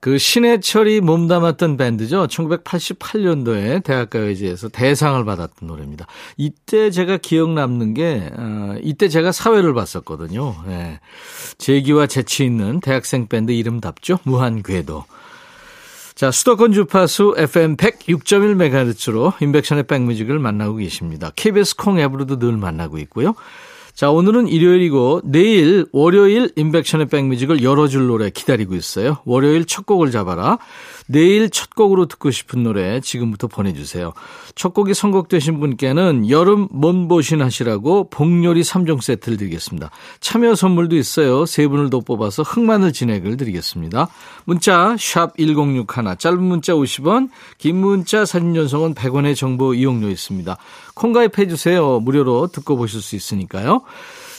그 0.00 0.18
신해철이 0.18 1.00
몸담았던 1.00 1.76
밴드죠. 1.76 2.26
1988년도에 2.26 3.84
대학가요제에서 3.84 4.70
대상을 4.70 5.24
받았던 5.24 5.68
노래입니다. 5.68 6.08
이때 6.36 6.90
제가 6.90 7.18
기억 7.18 7.50
남는 7.50 7.94
게 7.94 8.28
어, 8.36 8.74
이때 8.82 9.08
제가 9.08 9.30
사회를 9.30 9.74
봤었거든요. 9.74 10.56
네. 10.66 10.98
재기와 11.58 12.08
재치 12.08 12.44
있는 12.44 12.80
대학생 12.80 13.28
밴드 13.28 13.52
이름답죠. 13.52 14.18
무한궤도. 14.24 15.04
자, 16.22 16.30
수도권 16.30 16.70
주파수 16.70 17.34
FM 17.36 17.74
106.1MHz로 17.74 19.42
인백션의 19.42 19.88
백뮤직을 19.88 20.38
만나고 20.38 20.76
계십니다. 20.76 21.32
KBS 21.34 21.74
콩 21.74 21.98
앱으로도 21.98 22.38
늘 22.38 22.56
만나고 22.56 22.98
있고요. 22.98 23.34
자, 23.92 24.08
오늘은 24.08 24.46
일요일이고 24.46 25.22
내일 25.24 25.84
월요일 25.90 26.52
인백션의 26.54 27.08
백뮤직을 27.08 27.64
열어줄 27.64 28.06
노래 28.06 28.30
기다리고 28.30 28.76
있어요. 28.76 29.18
월요일 29.24 29.64
첫 29.64 29.84
곡을 29.84 30.12
잡아라. 30.12 30.58
내일 31.12 31.50
첫 31.50 31.74
곡으로 31.74 32.06
듣고 32.06 32.30
싶은 32.30 32.62
노래 32.62 33.00
지금부터 33.00 33.46
보내주세요. 33.46 34.12
첫 34.54 34.72
곡이 34.72 34.94
선곡되신 34.94 35.60
분께는 35.60 36.30
여름 36.30 36.68
몸보신 36.70 37.42
하시라고 37.42 38.08
복요리 38.08 38.62
3종 38.62 39.02
세트를 39.02 39.36
드리겠습니다. 39.36 39.90
참여 40.20 40.54
선물도 40.54 40.96
있어요. 40.96 41.44
세 41.44 41.68
분을 41.68 41.90
더 41.90 42.00
뽑아서 42.00 42.42
흑마늘 42.42 42.92
진액을 42.92 43.36
드리겠습니다. 43.36 44.08
문자 44.44 44.96
1061, 44.98 45.86
짧은 46.18 46.42
문자 46.42 46.72
50원, 46.72 47.28
긴 47.58 47.76
문자 47.76 48.24
사진 48.24 48.54
전송은 48.54 48.94
100원의 48.94 49.36
정보 49.36 49.74
이용료 49.74 50.08
있습니다. 50.08 50.56
콩 50.94 51.12
가입해 51.12 51.46
주세요. 51.46 52.00
무료로 52.00 52.48
듣고 52.48 52.76
보실 52.76 53.02
수 53.02 53.16
있으니까요. 53.16 53.82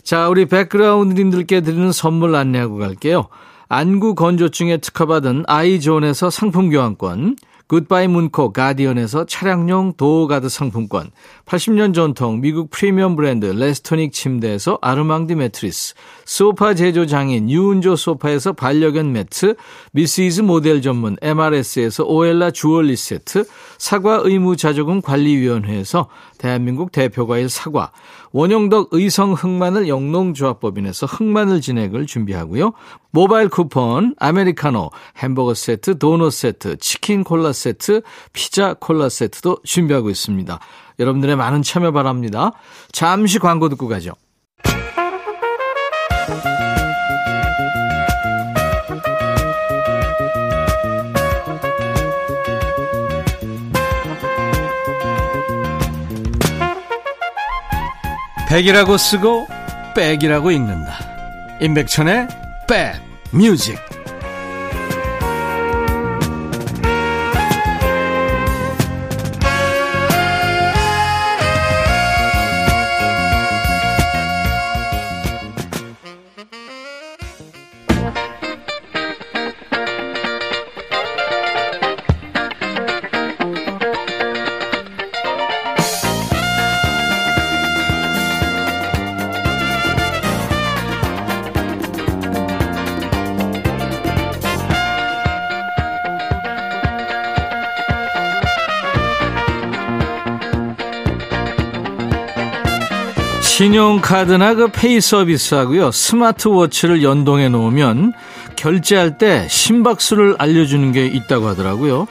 자, 0.04 0.28
우리 0.28 0.46
백그라운드님들께 0.46 1.62
드리는 1.62 1.92
선물 1.92 2.36
안내하고 2.36 2.78
갈게요. 2.78 3.28
안구 3.74 4.14
건조증에 4.14 4.78
특허받은 4.78 5.46
아이존에서 5.48 6.30
상품 6.30 6.70
교환권, 6.70 7.36
굿바이 7.74 8.08
문코 8.08 8.54
가디언에서 8.54 9.26
차량용 9.26 9.94
door 9.98 10.20
guard 10.20 10.48
상품권, 10.48 11.10
80년 11.48 11.96
전통 11.96 12.40
미국 12.40 12.70
프리미엄 12.70 13.16
브랜드 13.16 13.48
레스토닉 13.48 14.14
침대에서 14.14 14.78
아르망디 14.80 15.34
매트리스, 15.34 15.96
소파 16.24 16.76
제조 16.76 17.08
장인 17.08 17.50
유운조 17.50 17.96
소파에서 17.96 18.54
반려견 18.54 19.12
매트, 19.12 19.56
미시즈 19.92 20.42
모델 20.42 20.84
전문 20.84 21.18
MRS에서 21.20 22.04
오엘라 22.04 22.52
주얼리 22.52 22.96
세트, 22.96 23.46
사과 23.80 24.22
의무 24.24 24.56
자조금 24.56 25.02
관리위원회에서 25.02 26.10
대한민국 26.38 26.92
대표과일 26.92 27.50
사과, 27.50 27.92
원형덕 28.34 28.90
의성 28.92 29.34
흑마늘 29.34 29.88
영농조합법인에서 29.88 31.08
흑마늘 31.08 31.62
진액을 31.62 32.06
준비하고요. 32.06 32.74
모바일 33.12 33.48
쿠폰, 33.48 34.16
아메리카노, 34.18 34.90
햄버거 35.18 35.54
세트, 35.54 36.00
도넛 36.00 36.34
세트, 36.34 36.78
치킨 36.78 37.24
콜라 37.24 37.54
세트, 37.54 37.63
피자 38.34 38.74
콜라 38.74 39.10
세트도 39.10 39.60
준비하고 39.64 40.10
있습니다. 40.10 40.60
여러분들의 41.00 41.36
많은 41.36 41.62
참여 41.64 41.92
바랍니다. 41.92 42.52
잠시 42.92 43.40
광고 43.40 43.70
듣고 43.70 43.88
가죠. 43.88 44.14
백이라고 58.50 58.98
쓰고 58.98 59.48
백이라고 59.96 60.52
읽는다. 60.52 60.94
임백천의 61.60 62.28
백 62.68 63.02
뮤직. 63.32 63.76
신용카드나 103.54 104.56
그 104.56 104.68
페이 104.70 105.00
서비스 105.00 105.54
하고요. 105.54 105.92
스마트워치를 105.92 107.04
연동해 107.04 107.50
놓으면 107.50 108.14
결제할 108.56 109.20
때 109.20 109.48
심박수를 109.48 110.38
알려주는 110.40 110.92
게 110.92 111.06
있다고 111.06 111.50
하더라고요. 111.50 112.08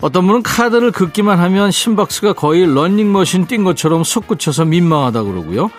어떤 0.00 0.26
분은 0.26 0.42
카드를 0.42 0.90
긋기만 0.90 1.38
하면 1.38 1.70
심박수가 1.70 2.32
거의 2.32 2.66
런닝머신 2.66 3.46
뛴 3.46 3.62
것처럼 3.62 4.02
솟구쳐서 4.02 4.64
민망하다 4.64 5.22
그러고요. 5.22 5.70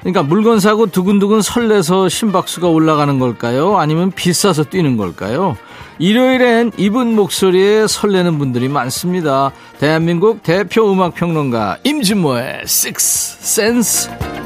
그러니까 0.00 0.22
물건 0.22 0.60
사고 0.60 0.84
두근두근 0.84 1.40
설레서 1.40 2.10
심박수가 2.10 2.68
올라가는 2.68 3.18
걸까요? 3.18 3.78
아니면 3.78 4.10
비싸서 4.10 4.64
뛰는 4.64 4.98
걸까요? 4.98 5.56
일요일엔 5.98 6.72
이분 6.76 7.14
목소리에 7.14 7.86
설레는 7.86 8.38
분들이 8.38 8.68
많습니다. 8.68 9.50
대한민국 9.78 10.42
대표 10.42 10.92
음악평론가 10.92 11.78
임진모의 11.84 12.62
Six 12.64 13.38
Sense. 13.40 14.41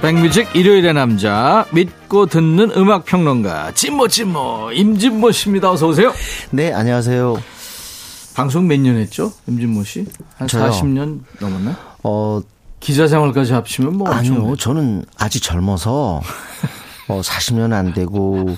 백뮤직 0.00 0.48
일요일의 0.56 0.94
남자 0.94 1.66
믿고 1.72 2.26
듣는 2.26 2.70
음악 2.76 3.04
평론가 3.04 3.72
찐모 3.72 4.08
찐모 4.08 4.72
임진모 4.72 5.30
씨입니다. 5.30 5.70
어서 5.70 5.88
오세요. 5.88 6.12
네, 6.50 6.72
안녕하세요. 6.72 7.36
방송 8.34 8.66
몇 8.66 8.78
년 8.80 8.96
했죠? 8.96 9.32
임진모 9.46 9.84
씨? 9.84 10.06
한 10.36 10.48
저요? 10.48 10.70
40년 10.70 11.20
넘었나? 11.38 11.76
어, 12.02 12.40
기자 12.80 13.06
생활까지 13.06 13.52
합치면 13.52 13.98
뭐 13.98 14.10
엄청 14.10 14.36
아니요. 14.36 14.56
저는 14.56 15.04
아직 15.18 15.42
젊어서 15.42 16.22
어, 17.08 17.20
40년 17.20 17.72
안 17.74 17.92
되고 17.92 18.56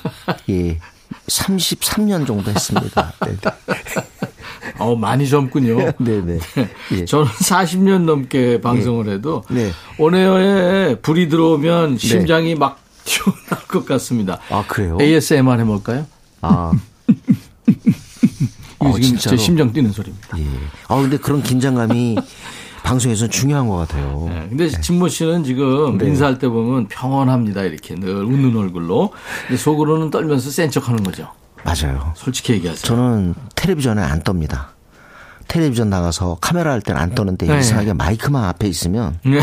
예. 0.49 0.79
33년 1.27 2.25
정도 2.27 2.51
했습니다. 2.53 3.13
네. 3.27 3.37
어, 4.79 4.95
많이 4.97 5.29
젊군요. 5.29 5.77
네, 5.99 6.21
네. 6.25 6.39
예. 6.93 7.05
저는 7.05 7.27
40년 7.27 8.03
넘게 8.05 8.61
방송을 8.61 9.09
해도 9.09 9.43
네. 9.51 9.71
온에어에 9.99 10.97
불이 10.97 11.29
들어오면 11.29 11.99
심장이 11.99 12.55
막 12.55 12.79
튀어나올 13.05 13.67
것 13.69 13.85
같습니다. 13.87 14.39
아, 14.51 14.65
그래요? 14.67 14.97
ASMR 15.01 15.59
해볼까요? 15.61 16.07
아. 16.41 16.73
어, 18.79 18.87
지금 18.95 19.01
제 19.01 19.07
진짜로? 19.09 19.37
심장 19.37 19.73
뛰는 19.73 19.93
소리입니다. 19.93 20.39
예. 20.39 20.45
아, 20.89 20.97
근데 21.01 21.17
그런 21.17 21.43
긴장감이 21.43 22.17
방송에서는 22.83 23.31
중요한 23.31 23.69
것 23.69 23.77
같아요. 23.77 24.27
네, 24.29 24.47
근데 24.49 24.69
진모 24.69 25.07
씨는 25.09 25.45
지금 25.45 25.99
네. 25.99 26.07
인사할 26.09 26.39
때 26.41 26.49
보면 26.49 26.89
평온합니다. 26.89 27.63
이렇게 27.63 27.95
늘 27.95 28.25
웃는 28.25 28.57
얼굴로. 28.57 29.13
속으로는 29.57 30.11
떨면서 30.11 30.51
센 30.51 30.69
척 30.71 30.89
하는 30.89 31.03
거죠. 31.05 31.29
맞아요. 31.65 32.13
솔직히 32.17 32.55
얘기하세요. 32.55 32.83
저는 32.83 33.35
텔레비전에 33.55 34.03
안 34.03 34.23
떱니다. 34.23 34.67
텔레비전 35.49 35.91
나가서 35.91 36.39
카메라 36.41 36.73
할 36.73 36.81
때는 36.81 37.01
안 37.01 37.15
떠는데 37.15 37.47
네. 37.47 37.59
이상하게 37.61 37.93
마이크만 37.93 38.45
앞에 38.45 38.67
있으면 38.69 39.19
네. 39.25 39.41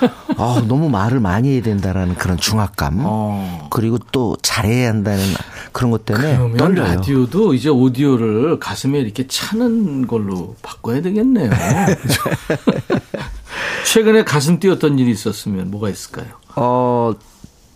아, 0.36 0.62
너무 0.66 0.88
말을 0.88 1.20
많이 1.20 1.54
해야 1.54 1.62
된다라는 1.62 2.14
그런 2.16 2.36
중압감. 2.36 3.00
어. 3.04 3.68
그리고 3.70 3.98
또 4.12 4.36
잘해야 4.42 4.88
한다는 4.88 5.22
그런 5.72 5.90
것 5.90 6.04
때문에 6.04 6.36
그러면 6.36 6.56
떨려요. 6.56 6.94
라디오도 6.96 7.54
이제 7.54 7.68
오디오를 7.68 8.58
가슴에 8.58 8.98
이렇게 8.98 9.26
차는 9.26 10.06
걸로 10.06 10.56
바꿔야 10.62 11.00
되겠네요. 11.00 11.50
최근에 13.86 14.24
가슴 14.24 14.58
뛰었던 14.58 14.98
일이 14.98 15.10
있었으면 15.10 15.70
뭐가 15.70 15.88
있을까요? 15.88 16.26
어, 16.56 17.12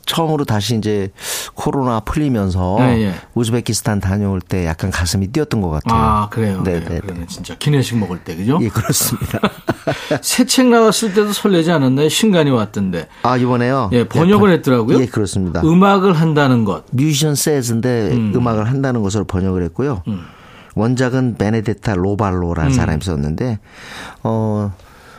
처음으로 0.09 0.44
다시 0.44 0.75
이제 0.77 1.11
코로나 1.55 2.01
풀리면서 2.01 2.77
네, 2.81 3.03
예. 3.03 3.14
우즈베키스탄 3.35 4.01
다녀올 4.01 4.40
때 4.40 4.66
약간 4.66 4.90
가슴이 4.90 5.29
뛰었던 5.29 5.61
것 5.61 5.68
같아요. 5.71 6.01
아, 6.01 6.29
그래요. 6.31 6.62
네, 6.64 6.81
그래요. 6.81 6.88
네. 6.88 7.01
그러면 7.01 7.27
진짜 7.29 7.55
기내식 7.57 7.99
먹을 7.99 8.18
때, 8.21 8.35
그죠? 8.35 8.59
예, 8.62 8.68
그렇습니다. 8.68 9.38
새 10.23 10.44
책 10.44 10.68
나왔을 10.68 11.14
때도 11.14 11.33
설레지 11.33 11.71
않았나요? 11.71 12.09
신간이 12.09 12.51
왔던데. 12.51 13.09
아, 13.23 13.37
이번에요? 13.37 13.90
예, 13.92 14.09
번역을 14.09 14.51
했더라고요. 14.55 15.01
예, 15.01 15.07
그렇습니다. 15.07 15.61
음악을 15.62 16.14
한다는 16.14 16.64
것. 16.64 16.85
뮤지션 16.90 17.35
세즈인데 17.35 18.11
음. 18.12 18.47
악을 18.47 18.66
한다는 18.66 19.03
것으로 19.03 19.25
번역을 19.25 19.62
했고요. 19.64 20.03
음. 20.09 20.25
원작은 20.75 21.37
베네데타 21.37 21.94
로발로라는 21.97 22.73
사람이 22.73 23.03
썼는데 23.03 23.59
어 24.23 24.73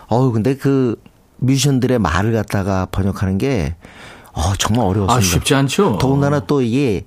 어우 0.08 0.32
근데 0.32 0.56
그 0.56 0.96
뮤지션들의 1.38 2.00
말을 2.00 2.32
갖다가 2.34 2.88
번역하는 2.92 3.38
게 3.38 3.76
어, 4.40 4.54
정말 4.58 4.86
어려웠습니다. 4.86 5.14
아, 5.16 5.22
쉽지 5.22 5.54
않죠. 5.54 5.98
더군다나 6.00 6.40
또 6.40 6.62
이게 6.62 7.04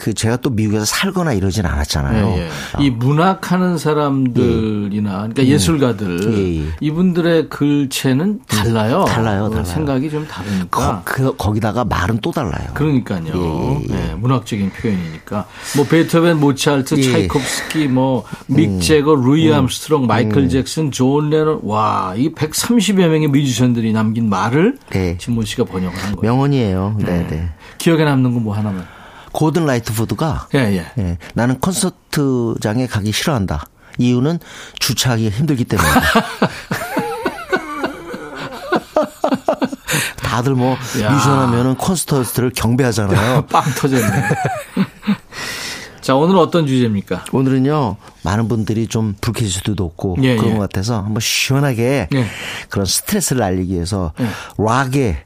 그 0.00 0.14
제가 0.14 0.38
또 0.38 0.48
미국에서 0.48 0.86
살거나 0.86 1.34
이러진 1.34 1.66
않았잖아요. 1.66 2.26
예, 2.28 2.38
예. 2.38 2.48
아, 2.72 2.80
이 2.80 2.88
문학하는 2.88 3.76
사람들이나 3.76 5.10
그러니까 5.18 5.44
예 5.44 5.58
술가들 5.58 6.32
예, 6.32 6.60
예. 6.60 6.64
이분들의 6.80 7.50
글체는 7.50 8.40
달라요. 8.48 9.04
달라요, 9.06 9.44
어, 9.44 9.50
달라요. 9.50 9.64
생각이 9.64 10.08
좀 10.08 10.22
거, 10.26 10.28
다르니까. 10.32 11.02
그, 11.04 11.36
거기다가 11.36 11.84
말은 11.84 12.20
또 12.22 12.30
달라요. 12.32 12.70
그러니까요. 12.72 13.26
예, 13.34 13.94
예, 13.94 14.10
예, 14.10 14.14
문학적인 14.14 14.70
표현이니까. 14.70 15.46
뭐 15.76 15.84
베토벤, 15.84 16.40
모차르트, 16.40 16.94
예. 16.96 17.02
차이콥스키, 17.02 17.88
뭐 17.88 18.41
믹 18.41 18.80
재거, 18.80 19.14
루이 19.14 19.52
암스트롱, 19.52 20.06
마이클 20.06 20.48
잭슨, 20.48 20.90
존 20.90 21.28
레논, 21.28 21.60
와, 21.62 22.14
이 22.16 22.32
130여 22.32 23.06
명의 23.08 23.28
뮤지션들이 23.28 23.92
남긴 23.92 24.30
말을 24.30 24.78
예. 24.94 25.18
진모 25.18 25.44
씨가 25.44 25.64
번역을 25.64 25.94
한 25.98 26.16
거예요. 26.16 26.32
명언이에요. 26.32 26.96
네, 27.00 27.26
네. 27.28 27.50
기억에 27.76 28.04
남는 28.04 28.32
건 28.32 28.40
뭐 28.40 28.56
하나만. 28.56 28.99
고든 29.32 29.66
라이트푸드가 29.66 30.48
예, 30.54 30.58
예. 30.58 30.92
예, 30.98 31.18
나는 31.34 31.58
콘서트장에 31.60 32.86
가기 32.86 33.12
싫어한다. 33.12 33.66
이유는 33.98 34.38
주차하기가 34.78 35.36
힘들기 35.36 35.64
때문에. 35.64 35.88
다들 40.22 40.54
뭐 40.54 40.76
야. 41.02 41.10
뮤지션하면은 41.10 41.74
콘서트를 41.74 42.50
경배하잖아요. 42.54 43.46
빵 43.50 43.64
터졌네. 43.74 44.06
자, 46.00 46.14
오늘 46.16 46.36
어떤 46.38 46.66
주제입니까? 46.66 47.26
오늘은요 47.32 47.96
많은 48.22 48.48
분들이 48.48 48.86
좀 48.86 49.14
불쾌할 49.20 49.50
수도 49.50 49.84
없고 49.84 50.16
예, 50.22 50.36
그런 50.36 50.52
예. 50.52 50.54
것 50.56 50.60
같아서 50.60 51.02
한번 51.02 51.20
시원하게 51.20 52.08
예. 52.12 52.26
그런 52.68 52.86
스트레스를 52.86 53.40
날리기 53.40 53.74
위해서 53.74 54.12
예. 54.20 54.26
락의 54.56 55.24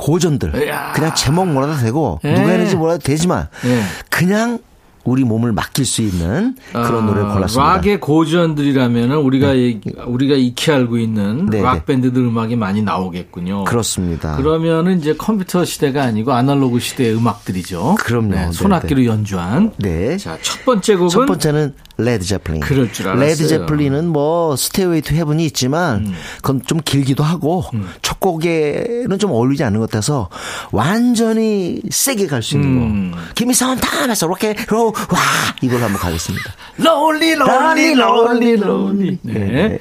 고전들. 0.00 0.52
그냥 0.94 1.14
제목 1.14 1.46
몰라도 1.48 1.76
되고 1.76 2.20
예. 2.24 2.32
누가 2.34 2.48
했는지 2.50 2.76
몰라도 2.76 2.98
되지만 2.98 3.48
예. 3.66 3.82
그냥 4.08 4.58
우리 5.04 5.24
몸을 5.24 5.52
맡길 5.52 5.86
수 5.86 6.02
있는 6.02 6.56
그런 6.72 7.06
노래를 7.06 7.30
골랐습니다. 7.32 7.70
아, 7.72 7.76
락의 7.76 8.00
고전들이라면은 8.00 9.16
우리가 9.16 9.56
얘기- 9.56 9.90
우리가 10.06 10.34
익히 10.36 10.70
알고 10.70 10.98
있는 10.98 11.46
네, 11.46 11.62
락 11.62 11.74
네. 11.74 11.84
밴드들 11.86 12.22
음악이 12.22 12.56
많이 12.56 12.82
나오겠군요. 12.82 13.64
그렇습니다. 13.64 14.36
그러면은 14.36 14.98
이제 14.98 15.14
컴퓨터 15.16 15.64
시대가 15.64 16.02
아니고 16.04 16.32
아날로그 16.32 16.80
시대의 16.80 17.14
음악들이죠. 17.16 17.96
그럼요. 18.00 18.28
네, 18.34 18.46
네, 18.46 18.52
손악기로 18.52 19.04
연주한. 19.06 19.72
네. 19.78 20.16
자, 20.18 20.36
첫 20.42 20.64
번째 20.64 20.94
곡은 20.96 21.08
첫 21.08 21.26
번째는 21.26 21.74
레드 21.96 22.24
제플린. 22.24 22.60
그럴 22.60 22.90
줄 22.92 23.08
알았어요. 23.08 23.26
레드 23.26 23.46
제플린은 23.46 24.06
뭐 24.08 24.56
Stairway 24.56 25.02
to 25.02 25.14
Heaven이 25.14 25.44
있지만 25.46 26.06
음. 26.06 26.14
그건 26.36 26.62
좀 26.66 26.80
길기도 26.82 27.22
하고 27.24 27.64
첫 28.00 28.20
곡에는 28.20 29.18
좀 29.18 29.30
어울리지 29.32 29.64
않는 29.64 29.80
것 29.80 29.90
같아서 29.90 30.28
완전히 30.72 31.80
세게 31.90 32.26
갈 32.26 32.40
수 32.42 32.56
있는 32.56 32.70
음. 32.70 33.10
거. 33.12 33.18
김이 33.34 33.52
사운타면서 33.52 34.26
이렇게 34.26 34.54
와 34.98 35.18
이걸 35.62 35.82
한번 35.82 36.00
가겠습니다. 36.00 36.52
롤리 36.78 37.34
롤리 37.34 37.94
롤리 37.94 38.56
롤리. 38.56 39.18
네. 39.22 39.32
네. 39.34 39.78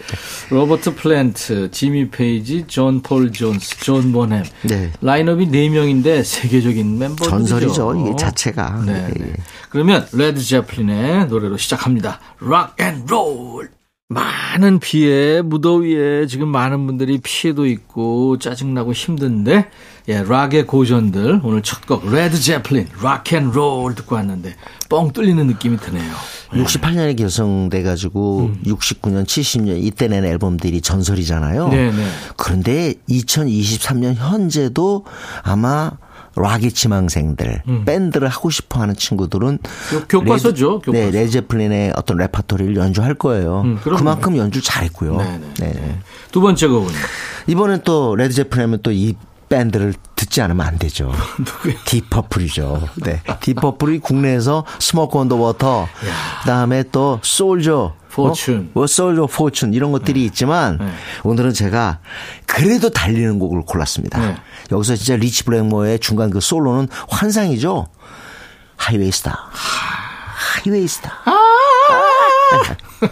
로버트 0.50 0.95
플랜트, 0.95 1.72
지미 1.72 2.10
페이지, 2.10 2.65
존 2.67 3.02
폴 3.02 3.32
존스, 3.32 3.80
존 3.80 4.12
보넴. 4.12 4.43
네. 4.63 4.91
라인업이 5.02 5.48
네 5.48 5.69
명인데 5.69 6.24
세계적인 6.24 6.98
멤버들이죠. 7.00 7.30
전설이죠, 7.30 7.95
이게 8.06 8.15
자체가. 8.15 8.84
네. 8.86 9.08
예, 9.19 9.24
예. 9.26 9.34
그러면 9.69 10.08
레드 10.13 10.41
제플린의 10.41 11.28
노래로 11.28 11.58
시작합니다. 11.58 12.19
Rock 12.41 12.75
and 12.79 13.05
Roll. 13.08 13.69
많은 14.12 14.80
비에 14.80 15.43
무더위에 15.43 16.26
지금 16.26 16.48
많은 16.48 16.88
분들이 16.88 17.19
피해도 17.19 17.67
있고 17.67 18.39
짜증나고 18.39 18.91
힘든데 18.91 19.67
예, 20.08 20.24
락의 20.24 20.65
고전들 20.65 21.41
오늘 21.43 21.62
첫 21.62 21.82
곡 21.86 22.10
레드 22.12 22.39
제플린 22.39 22.88
Rock 23.03 23.36
and 23.36 23.61
Roll 23.61 23.93
듣고 23.93 24.15
왔는데 24.15 24.56
뻥 24.89 25.12
뚫리는 25.12 25.45
느낌이 25.45 25.78
드네요. 25.78 26.12
68년에 26.52 27.15
결성돼 27.19 27.84
가지고 27.84 28.50
69년, 28.65 29.26
70년 29.26 29.84
이때 29.84 30.08
낸 30.08 30.26
앨범들이 30.26 30.82
전설이잖아요. 30.82 31.65
음. 31.65 31.69
네, 31.69 31.91
네. 31.91 32.08
그런데 32.36 32.95
2023년 33.08 34.15
현재도 34.15 35.06
아마 35.43 35.91
락의 36.41 36.71
지망생들, 36.71 37.63
밴드를 37.86 38.28
하고 38.28 38.49
싶어 38.49 38.80
하는 38.82 38.95
친구들은 38.95 39.60
교- 39.91 40.08
교과서죠, 40.08 40.73
레드, 40.80 40.86
교과서. 40.86 40.91
네, 40.91 41.12
레드 41.12 41.37
제플린의 41.37 41.93
어떤 41.95 42.17
레파토리를 42.17 42.75
연주할 42.75 43.13
거예요. 43.13 43.62
음. 43.65 43.78
그만큼 43.84 44.38
연주 44.38 44.62
잘했고요. 44.62 45.17
네, 45.17 45.39
네. 45.60 45.71
네. 45.73 45.99
두 46.32 46.41
번째 46.41 46.67
곡은 46.67 46.93
이번엔 47.47 47.82
또 47.84 48.15
레드제플린 48.15 48.63
하면 48.63 48.80
또 48.82 48.91
이 48.91 49.15
밴드를 49.49 49.93
듣지 50.29 50.41
않으면 50.41 50.65
안 50.65 50.77
되죠. 50.77 51.11
딥 51.86 52.06
퍼플이죠. 52.06 52.88
네. 53.03 53.21
딥 53.41 53.57
퍼플이 53.57 53.99
국내에서 53.99 54.63
Smoke 54.79 55.17
on 55.17 55.25
the 55.25 55.36
Water, 55.36 55.89
그다음에 56.41 56.83
또 56.91 57.19
Soldier, 57.23 57.95
Fortune. 58.12 58.69
뭐 58.73 58.87
Soldier 58.88 59.25
Fortune 59.25 59.73
이런 59.73 59.91
것들이 59.91 60.23
있지만 60.25 60.77
네. 60.77 60.91
오늘은 61.23 61.53
제가 61.53 61.99
그래도 62.45 62.89
달리는 62.89 63.39
곡을 63.39 63.63
골랐습니다. 63.63 64.19
네. 64.19 64.35
여기서 64.71 64.95
진짜 64.95 65.15
리치 65.15 65.43
블랙모어의 65.43 65.99
중간 65.99 66.29
그 66.29 66.39
솔로는 66.39 66.87
환상이죠. 67.09 67.87
Highway 68.77 69.12
Star. 69.12 69.49
Highway 69.51 70.88
Star. 70.88 71.12
아, 71.25 71.33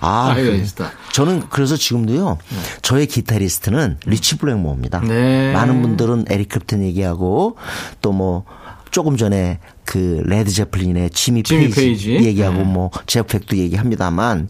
Highway 0.00 0.64
Star. 0.64 0.90
저는 1.12 1.44
그래서 1.50 1.76
지금도요. 1.76 2.38
저의 2.82 3.06
기타리스트는 3.06 3.98
리치 4.06 4.38
블랙모어입니다. 4.38 5.00
네. 5.00 5.52
많은 5.52 5.82
분들은 5.82 6.26
에릭 6.28 6.48
클랩튼 6.50 6.82
얘기하고 6.84 7.56
또 8.00 8.12
뭐 8.12 8.44
조금 8.90 9.16
전에 9.18 9.58
그 9.84 10.22
레드 10.24 10.50
제플린의 10.50 11.10
지미, 11.10 11.42
지미 11.42 11.64
페이지, 11.68 12.08
페이지. 12.08 12.26
얘기하고 12.26 12.58
네. 12.58 12.64
뭐 12.64 12.90
제프 13.06 13.31
벡도 13.31 13.56
얘기합니다만 13.58 14.48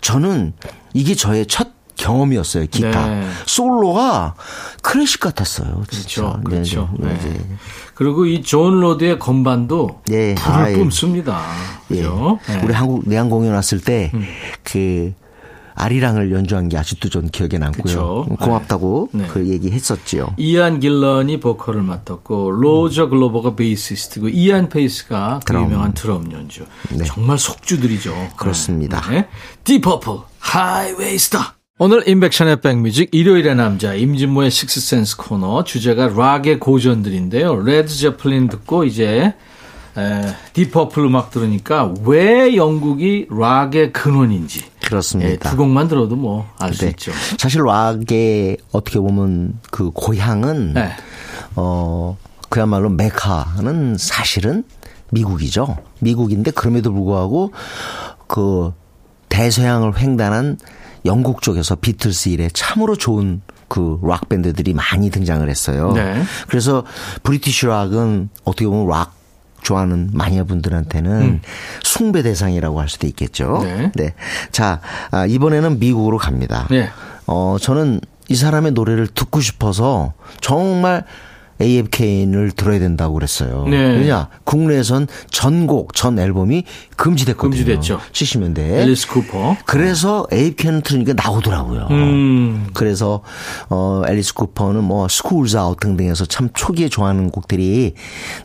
저는 0.00 0.54
이게 0.94 1.14
저의 1.14 1.46
첫 1.46 1.68
경험이었어요. 1.96 2.66
기타 2.70 3.06
네. 3.08 3.26
솔로가 3.46 4.34
클래식 4.82 5.20
같았어요. 5.20 5.84
진짜. 5.90 6.40
그렇죠. 6.44 6.88
그렇죠. 6.88 6.90
네, 6.98 7.08
네. 7.18 7.30
네. 7.48 7.56
그리고 7.94 8.26
이 8.26 8.42
존 8.42 8.80
로드의 8.80 9.18
건반도 9.18 10.00
예. 10.10 10.34
불을 10.34 10.58
아, 10.58 10.70
예. 10.70 10.74
뿜습니다. 10.76 11.40
예. 11.92 11.96
그죠? 11.96 12.38
네. 12.46 12.54
음. 12.56 12.64
우리 12.64 12.72
한국 12.74 13.08
내한 13.08 13.30
공연 13.30 13.54
왔을 13.54 13.80
때그 13.80 15.14
아리랑을 15.76 16.30
연주한 16.30 16.68
게 16.68 16.78
아직도 16.78 17.08
좀 17.08 17.26
기억에 17.32 17.58
남고요. 17.58 17.82
그쵸. 17.82 18.26
고맙다고 18.38 19.08
네. 19.12 19.26
그 19.26 19.48
얘기했었지요. 19.48 20.34
이안 20.36 20.78
길런이 20.78 21.40
보컬을 21.40 21.82
맡았고 21.82 22.52
로저 22.52 23.08
글로버가 23.08 23.56
베이시스트고 23.56 24.28
이안 24.28 24.68
페이스가 24.68 25.40
그 25.44 25.52
드럼. 25.52 25.64
유명한 25.64 25.92
드럼 25.94 26.30
연주. 26.32 26.64
네. 26.90 27.04
정말 27.04 27.38
속주들이죠. 27.38 28.14
그렇습니다. 28.36 29.00
네. 29.10 29.26
딥 29.64 29.80
퍼플 29.80 30.18
Highway 30.38 31.18
Star. 31.18 31.54
오늘 31.84 32.08
임백천의 32.08 32.62
백뮤직 32.62 33.10
일요일의 33.12 33.56
남자 33.56 33.92
임진모의 33.92 34.50
식스센스 34.50 35.18
코너 35.18 35.64
주제가 35.64 36.14
락의 36.16 36.58
고전들인데요. 36.58 37.62
레드 37.62 37.94
제플린 37.94 38.48
듣고 38.48 38.84
이제 38.84 39.34
에, 39.94 40.34
딥 40.54 40.69
퍼플 40.69 41.04
음악 41.04 41.30
들으니까 41.30 41.92
왜 42.06 42.56
영국이 42.56 43.26
락의 43.28 43.92
근원인지 43.92 44.64
그렇습니다. 44.82 45.30
예, 45.30 45.36
두 45.36 45.58
곡만 45.58 45.88
들어도 45.88 46.16
뭐 46.16 46.48
알수 46.58 46.86
네. 46.86 46.90
있죠. 46.92 47.12
사실 47.36 47.62
락의 47.62 48.56
어떻게 48.72 48.98
보면 48.98 49.58
그 49.70 49.90
고향은 49.90 50.72
네. 50.72 50.90
어 51.54 52.16
그야말로 52.48 52.88
메카는 52.88 53.98
사실은 53.98 54.64
미국이죠. 55.10 55.76
미국인데 56.00 56.50
그럼에도 56.52 56.94
불구하고 56.94 57.52
그 58.26 58.72
대서양을 59.28 59.98
횡단한 59.98 60.56
영국 61.04 61.42
쪽에서 61.42 61.74
비틀스 61.74 62.30
이래 62.30 62.48
참으로 62.52 62.96
좋은 62.96 63.42
그락 63.68 64.28
밴드들이 64.28 64.74
많이 64.74 65.10
등장을 65.10 65.48
했어요. 65.48 65.92
네. 65.92 66.22
그래서 66.48 66.84
British 67.22 67.66
Rock은 67.66 68.28
어떻게 68.44 68.66
보면 68.66 68.88
락 68.88 69.14
좋아하는 69.62 70.10
마니아분들한테는 70.12 71.40
숭배 71.82 72.22
대상이라고 72.22 72.80
할 72.80 72.88
수도 72.88 73.06
있겠죠. 73.06 73.62
음. 73.62 73.90
네. 73.94 74.14
자, 74.52 74.80
아, 75.10 75.26
이번에는 75.26 75.78
미국으로 75.78 76.18
갑니다. 76.18 76.68
네. 76.70 76.90
어, 77.26 77.56
저는 77.60 78.00
이 78.28 78.34
사람의 78.36 78.72
노래를 78.72 79.08
듣고 79.08 79.40
싶어서 79.40 80.12
정말 80.40 81.04
AFKN을 81.60 82.52
들어야 82.52 82.78
된다고 82.78 83.14
그랬어요. 83.14 83.66
네. 83.68 83.76
왜냐? 83.76 84.28
국내에선 84.44 85.06
전곡, 85.30 85.94
전 85.94 86.18
앨범이 86.18 86.64
금지됐거든요. 86.96 87.50
금지됐죠. 87.50 88.00
70년대. 88.12 88.58
앨리스 88.58 89.08
쿠퍼. 89.08 89.56
그래서 89.64 90.26
AFKN은 90.32 90.82
틀으니까 90.82 91.14
나오더라고요. 91.14 91.88
음. 91.90 92.66
그래서 92.74 93.22
어 93.68 94.02
앨리스 94.06 94.34
쿠퍼는 94.34 94.82
뭐 94.84 95.08
School's 95.08 95.56
Out 95.56 95.78
등등에서 95.80 96.26
참 96.26 96.48
초기에 96.54 96.88
좋아하는 96.88 97.30
곡들이 97.30 97.94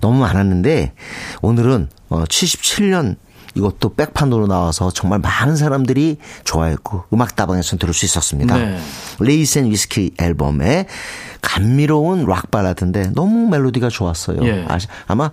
너무 0.01 0.19
많았는데 0.19 0.93
오늘은 1.41 1.89
어 2.09 2.23
77년 2.23 3.15
이것도 3.59 3.95
백판으로 3.95 4.47
나와서 4.47 4.89
정말 4.89 5.19
많은 5.19 5.57
사람들이 5.57 6.17
좋아했고 6.45 7.03
음악 7.13 7.35
다방에서 7.35 7.77
들을 7.77 7.93
수 7.93 8.05
있었습니다. 8.05 8.57
네. 8.57 8.79
Lace 9.19 9.59
and 9.59 9.69
Whiskey 9.69 10.11
앨범에 10.17 10.87
감미로운 11.41 12.25
락 12.25 12.51
발라드인데 12.51 13.11
너무 13.15 13.47
멜로디가 13.49 13.89
좋았어요. 13.89 14.39
예. 14.43 14.65
아, 14.67 14.77
아마 15.07 15.31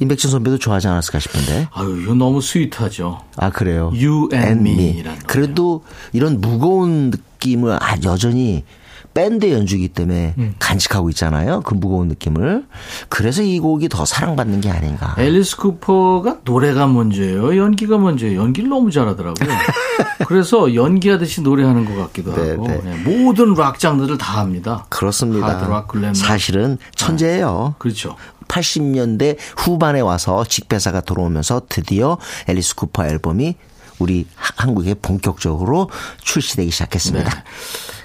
임백천 0.00 0.30
선배도 0.30 0.58
좋아하지 0.58 0.88
않았을까 0.88 1.18
싶은데. 1.18 1.68
아유, 1.72 2.00
이거 2.02 2.14
너무 2.14 2.40
스윗하죠. 2.40 3.20
아 3.36 3.50
그래요. 3.50 3.90
You 3.94 4.28
and 4.32 4.68
Me라는 4.70 5.02
노래. 5.04 5.26
그래도 5.26 5.84
이런 6.12 6.40
무거운 6.40 7.10
느낌을 7.10 7.82
아, 7.82 7.96
여전히 8.04 8.64
밴드 9.14 9.50
연주기 9.52 9.88
때문에 9.88 10.34
음. 10.38 10.54
간직하고 10.58 11.10
있잖아요. 11.10 11.60
그 11.62 11.74
무거운 11.74 12.08
느낌을. 12.08 12.64
그래서 13.08 13.42
이 13.42 13.58
곡이 13.58 13.88
더 13.88 14.04
사랑받는 14.04 14.60
게 14.62 14.70
아닌가. 14.70 15.14
앨리스 15.18 15.56
쿠퍼가 15.58 16.38
노래가 16.44 16.86
먼저예요? 16.86 17.56
연기가 17.56 17.98
먼저예요? 17.98 18.40
연기를 18.40 18.70
너무 18.70 18.90
잘하더라고요. 18.90 19.48
그래서 20.26 20.74
연기하듯이 20.74 21.42
노래하는 21.42 21.84
것 21.84 21.94
같기도 22.02 22.34
네, 22.34 22.50
하고 22.52 22.66
네. 22.68 22.80
네, 22.84 22.96
모든 23.04 23.54
락 23.54 23.78
장르를 23.78 24.16
다 24.18 24.38
합니다. 24.40 24.86
그렇습니다. 24.88 25.46
하드락, 25.46 25.88
glam 25.88 26.04
rock. 26.08 26.16
사실은 26.16 26.78
천재예요. 26.94 27.74
그렇죠. 27.78 28.16
80년대 28.48 29.36
후반에 29.56 30.00
와서 30.00 30.44
직배사가 30.44 31.02
들어오면서 31.02 31.62
드디어 31.68 32.18
앨리스 32.48 32.74
쿠퍼 32.76 33.06
앨범이 33.06 33.56
우리 33.98 34.26
하- 34.34 34.52
한국에 34.64 34.94
본격적으로 34.94 35.88
출시되기 36.22 36.70
시작했습니다. 36.70 37.30
네. 37.30 37.42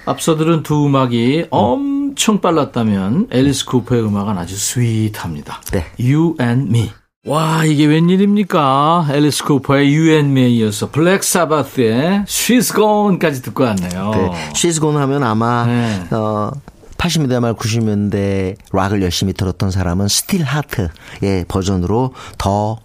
앞서 0.08 0.36
들은 0.36 0.62
두 0.62 0.86
음악이 0.86 1.48
엄청 1.50 2.40
빨랐다면 2.40 3.28
앨리스 3.30 3.66
쿠퍼의 3.66 4.02
음악은 4.04 4.38
아주 4.38 4.56
sweet합니다. 4.56 5.60
네. 5.72 5.84
You 6.00 6.34
and 6.40 6.68
Me. 6.70 6.90
와 7.26 7.66
이게 7.66 7.84
웬일입니까? 7.84 9.08
앨리스 9.12 9.44
쿠퍼의 9.44 9.94
You 9.94 10.10
and 10.12 10.30
Me에 10.30 10.48
이어서 10.48 10.90
블랙 10.90 11.22
사바스의 11.22 12.24
She's 12.26 12.74
Gone까지 12.74 13.42
듣고 13.42 13.64
왔네요. 13.64 14.10
네. 14.12 14.52
She's 14.54 14.77
Gone 14.77 14.96
하면 14.96 15.22
아마 15.24 15.66
네. 15.66 16.06
어 16.10 16.52
80년대 16.96 17.40
말 17.40 17.52
90년대 17.52 18.56
락을 18.72 19.02
열심히 19.02 19.34
들었던 19.34 19.70
사람은 19.70 20.08
스틸 20.08 20.42
하트의 20.42 21.44
버전으로 21.48 22.14
더 22.38 22.78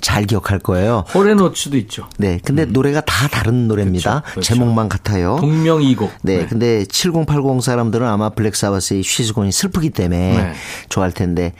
잘 0.00 0.24
기억할 0.24 0.58
거예요. 0.58 1.04
홀 1.14 1.30
앤 1.30 1.45
오츠도 1.45 1.76
있죠. 1.78 2.08
네. 2.18 2.38
근데 2.44 2.64
노래가 2.64 3.00
다 3.00 3.28
다른 3.28 3.68
노래입니다. 3.68 4.16
음. 4.16 4.20
그렇죠, 4.20 4.32
그렇죠. 4.32 4.54
제목만 4.54 4.88
같아요. 4.88 5.36
동명이곡. 5.40 6.10
네, 6.22 6.46
근데 6.46 6.84
7080 6.84 7.62
사람들은 7.62 8.06
아마 8.06 8.30
블랙 8.30 8.56
사바스의 8.56 9.02
She's 9.02 9.27
Gone이 9.27 9.52
슬프기 9.52 9.90
때문에 9.90 10.36
네. 10.36 10.52
좋아할 10.88 11.12
텐데 11.12 11.52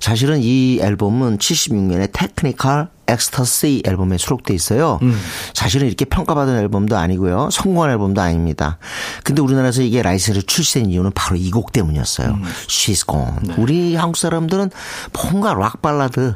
사실은 0.00 0.38
이 0.40 0.78
앨범은 0.80 1.38
76년에 1.38 2.10
Technical 2.12 2.88
Ecstasy 3.08 3.82
앨범에 3.86 4.18
수록돼 4.18 4.54
있어요. 4.54 4.98
음. 5.02 5.18
사실은 5.54 5.86
이렇게 5.88 6.04
평가받은 6.04 6.56
앨범도 6.58 6.96
아니고요. 6.96 7.48
성공한 7.50 7.90
앨범도 7.90 8.20
아닙니다. 8.20 8.78
근데 9.24 9.42
우리나라에서 9.42 9.82
이게 9.82 10.02
라이선스로 10.02 10.42
출시된 10.42 10.90
이유는 10.90 11.12
바로 11.14 11.36
이 11.36 11.50
곡 11.50 11.72
때문이었어요. 11.72 12.28
음. 12.28 12.42
She's 12.68 13.06
Gone. 13.10 13.32
네. 13.42 13.54
우리 13.58 13.96
한국 13.96 14.16
사람들은 14.18 14.70
뭔가 15.12 15.54
락 15.54 15.80
발라드 15.82 16.34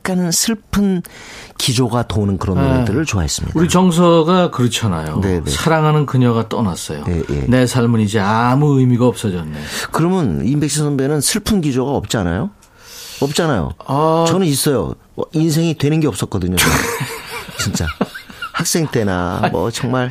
약간은 0.00 0.32
슬픈 0.32 1.02
기조가 1.58 2.04
도는 2.08 2.38
그런 2.38 2.56
노래들을 2.56 3.04
좋아했습니다. 3.04 3.54
네. 3.54 3.60
우리 3.60 3.68
정서가 3.68 4.50
그렇잖아요. 4.50 5.20
네, 5.20 5.40
네. 5.44 5.50
사랑하는 5.50 6.06
그녀가 6.06 6.48
떠났어요. 6.48 7.04
네, 7.04 7.22
네. 7.28 7.44
내 7.48 7.66
삶은 7.66 8.00
이제 8.00 8.18
아무 8.18 8.78
의미가 8.80 9.06
없어졌네. 9.06 9.58
그러면 9.92 10.44
임백천 10.46 10.84
선배는 10.84 11.20
슬픈 11.20 11.60
기조가 11.60 11.92
없잖아요? 11.92 12.50
없잖아요. 13.20 13.72
아. 13.86 14.24
저는 14.28 14.46
있어요. 14.46 14.94
어, 15.16 15.22
인생이 15.32 15.74
되는 15.74 16.00
게 16.00 16.06
없었거든요. 16.06 16.56
진짜. 17.58 17.86
학생 18.52 18.86
때나 18.88 19.48
뭐 19.52 19.70
정말 19.70 20.10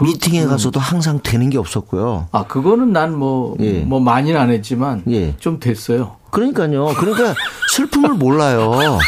미팅에 0.00 0.44
가서도 0.46 0.78
항상 0.78 1.20
되는 1.20 1.50
게 1.50 1.58
없었고요. 1.58 2.28
아 2.30 2.44
그거는 2.44 2.92
난 2.92 3.16
뭐뭐 3.16 3.56
예. 3.60 3.84
많이는 3.84 4.40
안 4.40 4.50
했지만 4.50 5.02
예. 5.10 5.34
좀 5.38 5.58
됐어요. 5.58 6.16
그러니까요. 6.30 6.94
그러니까 6.96 7.34
슬픔을 7.74 8.10
몰라요. 8.14 8.98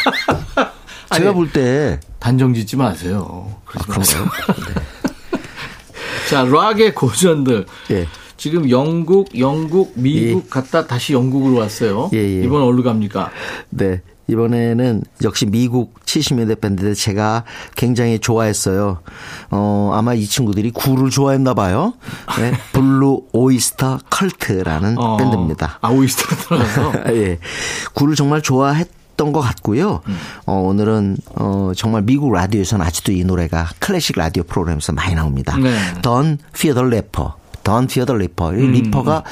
제가 1.15 1.31
아니, 1.31 1.35
볼 1.35 1.53
때 1.53 2.01
단정 2.19 2.53
짓지 2.55 2.77
마세요. 2.77 3.53
그러지 3.65 3.91
마세요. 3.99 4.25
그런가요? 4.55 4.75
자, 6.31 6.45
락의 6.45 6.95
고전들. 6.95 7.67
예. 7.91 8.07
지금 8.41 8.71
영국, 8.71 9.39
영국, 9.39 9.93
미국 9.97 10.49
갔다 10.49 10.87
다시 10.87 11.13
영국으로 11.13 11.57
왔어요. 11.57 12.09
예, 12.15 12.19
예. 12.19 12.43
이번 12.43 12.63
어디로 12.63 12.83
갑니까? 12.85 13.31
네. 13.69 14.01
이번에는 14.29 15.03
역시 15.25 15.45
미국 15.45 16.01
70년대 16.07 16.59
밴드인데 16.59 16.95
제가 16.95 17.45
굉장히 17.77 18.19
좋아했어요. 18.19 19.01
어, 19.51 19.91
아마 19.93 20.15
이 20.15 20.25
친구들이 20.25 20.71
굴을 20.71 21.11
좋아했나 21.11 21.53
봐요. 21.53 21.93
네. 22.39 22.53
블루 22.73 23.25
오이스터 23.33 23.99
컬트라는 24.09 24.97
어, 24.97 25.19
밴드입니다. 25.19 25.79
아, 25.83 25.91
oyster 25.91 26.35
들어가서. 26.37 26.93
예. 27.15 27.39
굴을 27.93 28.15
정말 28.15 28.41
좋아했 28.41 28.89
던 29.19 29.33
것 29.35 29.41
같고요. 29.41 30.01
어, 30.47 30.53
오늘은 30.55 31.19
어, 31.35 31.73
정말 31.77 32.01
미국 32.01 32.33
라디오에서는 32.33 32.87
아직도 32.87 33.13
이 33.13 33.23
노래가 33.23 33.69
클래식 33.79 34.17
라디오 34.17 34.45
프로그램에서 34.45 34.95
많이 34.95 35.15
나옵니다. 35.15 35.59
네. 35.59 35.71
Don't 36.01 36.39
Fear 36.55 36.75
Fear 37.65 38.07
the 38.07 38.17
Reaper. 38.17 38.59
이 38.59 38.67
Reaper가 38.83 39.25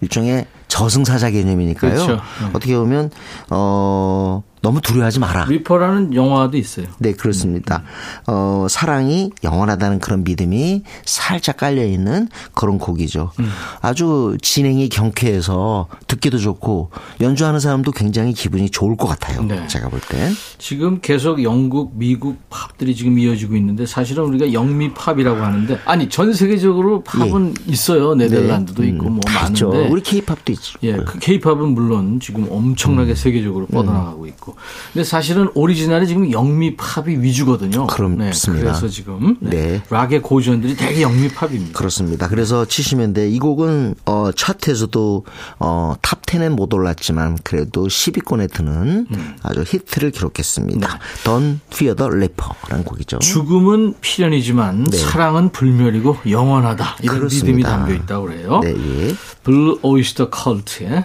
일종의 0.00 0.46
저승사자 0.68 1.30
개념이니까요. 1.30 1.92
음. 1.92 1.96
그렇죠. 2.06 2.22
네. 2.42 2.50
어떻게 2.52 2.76
보면 2.76 3.10
어, 3.50 4.42
너무 4.60 4.80
두려워하지 4.80 5.18
마라. 5.20 5.44
Reaper라는 5.46 6.14
영화도 6.14 6.56
있어요. 6.56 6.86
네, 6.98 7.12
그렇습니다. 7.12 7.82
어, 8.26 8.66
사랑이 8.68 9.30
영원하다는 9.44 10.00
그런 10.00 10.24
믿음이 10.24 10.82
살짝 11.04 11.56
깔려 11.58 11.84
있는 11.84 12.28
그런 12.54 12.78
곡이죠. 12.78 13.32
음. 13.38 13.48
아주 13.80 14.36
진행이 14.42 14.88
경쾌해서 14.88 15.88
듣기도 16.06 16.38
좋고 16.38 16.90
연주하는 17.20 17.60
사람도 17.60 17.92
굉장히 17.92 18.32
기분이 18.32 18.70
좋을 18.70 18.96
것 18.96 19.06
같아요. 19.06 19.42
네. 19.42 19.66
제가 19.66 19.88
볼 19.88 20.00
땐. 20.00 20.32
지금 20.58 21.00
계속 21.00 21.42
영국, 21.42 21.92
미국 21.96 22.38
팝들이 22.50 22.94
지금 22.94 23.18
이어지고 23.18 23.56
있는데 23.56 23.86
사실은 23.86 24.24
우리가 24.24 24.52
영미 24.52 24.94
팝이라고 24.94 25.40
하는데 25.40 25.78
아니 25.84 26.08
전 26.08 26.32
세계적으로 26.32 27.02
팝은 27.02 27.54
있어요. 27.66 28.14
네덜란드도 28.14 28.84
있고 28.84 29.08
뭐 29.08 29.20
예. 29.26 29.30
음, 29.30 29.34
다 29.34 29.48
있죠. 29.48 29.68
많은데 29.68 29.90
우리 29.90 30.02
케이팝도 30.02 30.52
있죠. 30.52 30.78
예, 30.82 30.96
그 30.96 31.18
케이팝은 31.18 31.68
물론 31.68 32.20
지금 32.20 32.46
엄청나게 32.50 33.14
세계적으로 33.14 33.66
뻗어나가고 33.66 34.26
있고. 34.26 34.47
근데 34.92 35.04
사실은 35.04 35.50
오리지널이 35.54 36.06
지금 36.06 36.30
영미 36.30 36.76
팝이 36.76 37.16
위주거든요. 37.20 37.86
그렇습니다. 37.86 38.24
네, 38.24 38.60
그래서 38.60 38.88
지금 38.88 39.36
네, 39.40 39.50
네. 39.50 39.82
락의 39.90 40.22
고전들이 40.22 40.76
되게 40.76 41.02
영미 41.02 41.28
팝입니다. 41.30 41.78
그렇습니다. 41.78 42.28
그래서 42.28 42.64
70년대 42.64 43.30
이 43.30 43.38
곡은 43.38 43.94
어 44.06 44.30
차트에서도 44.34 45.24
어 45.58 45.94
탑 46.02 46.22
10에 46.22 46.48
못 46.50 46.72
올랐지만 46.72 47.38
그래도 47.42 47.86
10위권에 47.86 48.52
드는 48.52 49.06
음. 49.10 49.36
아주 49.42 49.64
히트를 49.66 50.10
기록했습니다. 50.10 50.86
네. 50.86 50.98
Don't 51.24 51.58
Fear 51.72 51.96
the 51.96 52.10
Reaper라는 52.10 52.84
곡이죠. 52.84 53.18
죽음은 53.18 53.94
필연이지만 54.00 54.86
사랑은 54.90 55.50
불멸이고 55.50 56.18
영원하다. 56.30 56.96
이런 57.02 57.14
네. 57.14 57.18
그렇습니다. 57.18 57.46
믿음이 57.46 57.62
담겨 57.62 57.94
있다고 57.94 58.26
그래요. 58.26 58.60
네, 58.62 58.74
예. 58.76 59.14
블루 59.42 59.78
오이스터 59.82 60.30
컬트의 60.30 61.04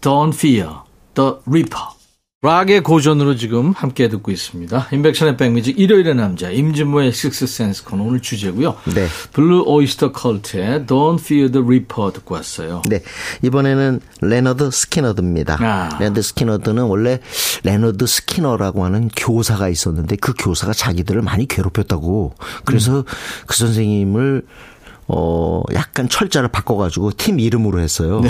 Don't 0.00 0.34
Fear 0.34 0.68
the 1.14 1.32
Reaper. 1.46 1.82
락의 2.42 2.82
고전으로 2.82 3.36
지금 3.36 3.72
함께 3.72 4.08
듣고 4.08 4.30
있습니다. 4.30 4.88
인백션의 4.92 5.36
백뮤직 5.36 5.78
일요일의 5.78 6.14
남자 6.14 6.48
임진모의 6.48 7.12
식스센스 7.12 7.84
코너 7.84 8.04
오늘 8.04 8.20
주제고요. 8.20 8.76
네. 8.94 9.08
블루 9.34 9.64
오이스터 9.66 10.12
컬트의 10.12 10.86
Don't 10.86 11.20
Fear 11.20 11.52
the 11.52 11.62
Reaper 11.62 12.12
듣고 12.14 12.36
왔어요. 12.36 12.80
네. 12.88 13.02
이번에는 13.42 14.00
레너드 14.22 14.70
스키너드입니다. 14.70 15.58
아. 15.60 15.98
레너드 16.00 16.22
스키너드는 16.22 16.84
원래 16.84 17.20
레너드 17.62 18.06
스키너라고 18.06 18.86
하는 18.86 19.10
교사가 19.14 19.68
있었는데 19.68 20.16
그 20.16 20.32
교사가 20.32 20.72
자기들을 20.72 21.20
많이 21.20 21.46
괴롭혔다고. 21.46 22.36
그래서 22.64 23.04
그 23.46 23.54
선생님을 23.54 24.46
어, 25.12 25.62
약간 25.74 26.08
철자를 26.08 26.48
바꿔가지고 26.48 27.12
팀 27.16 27.40
이름으로 27.40 27.80
했어요. 27.80 28.22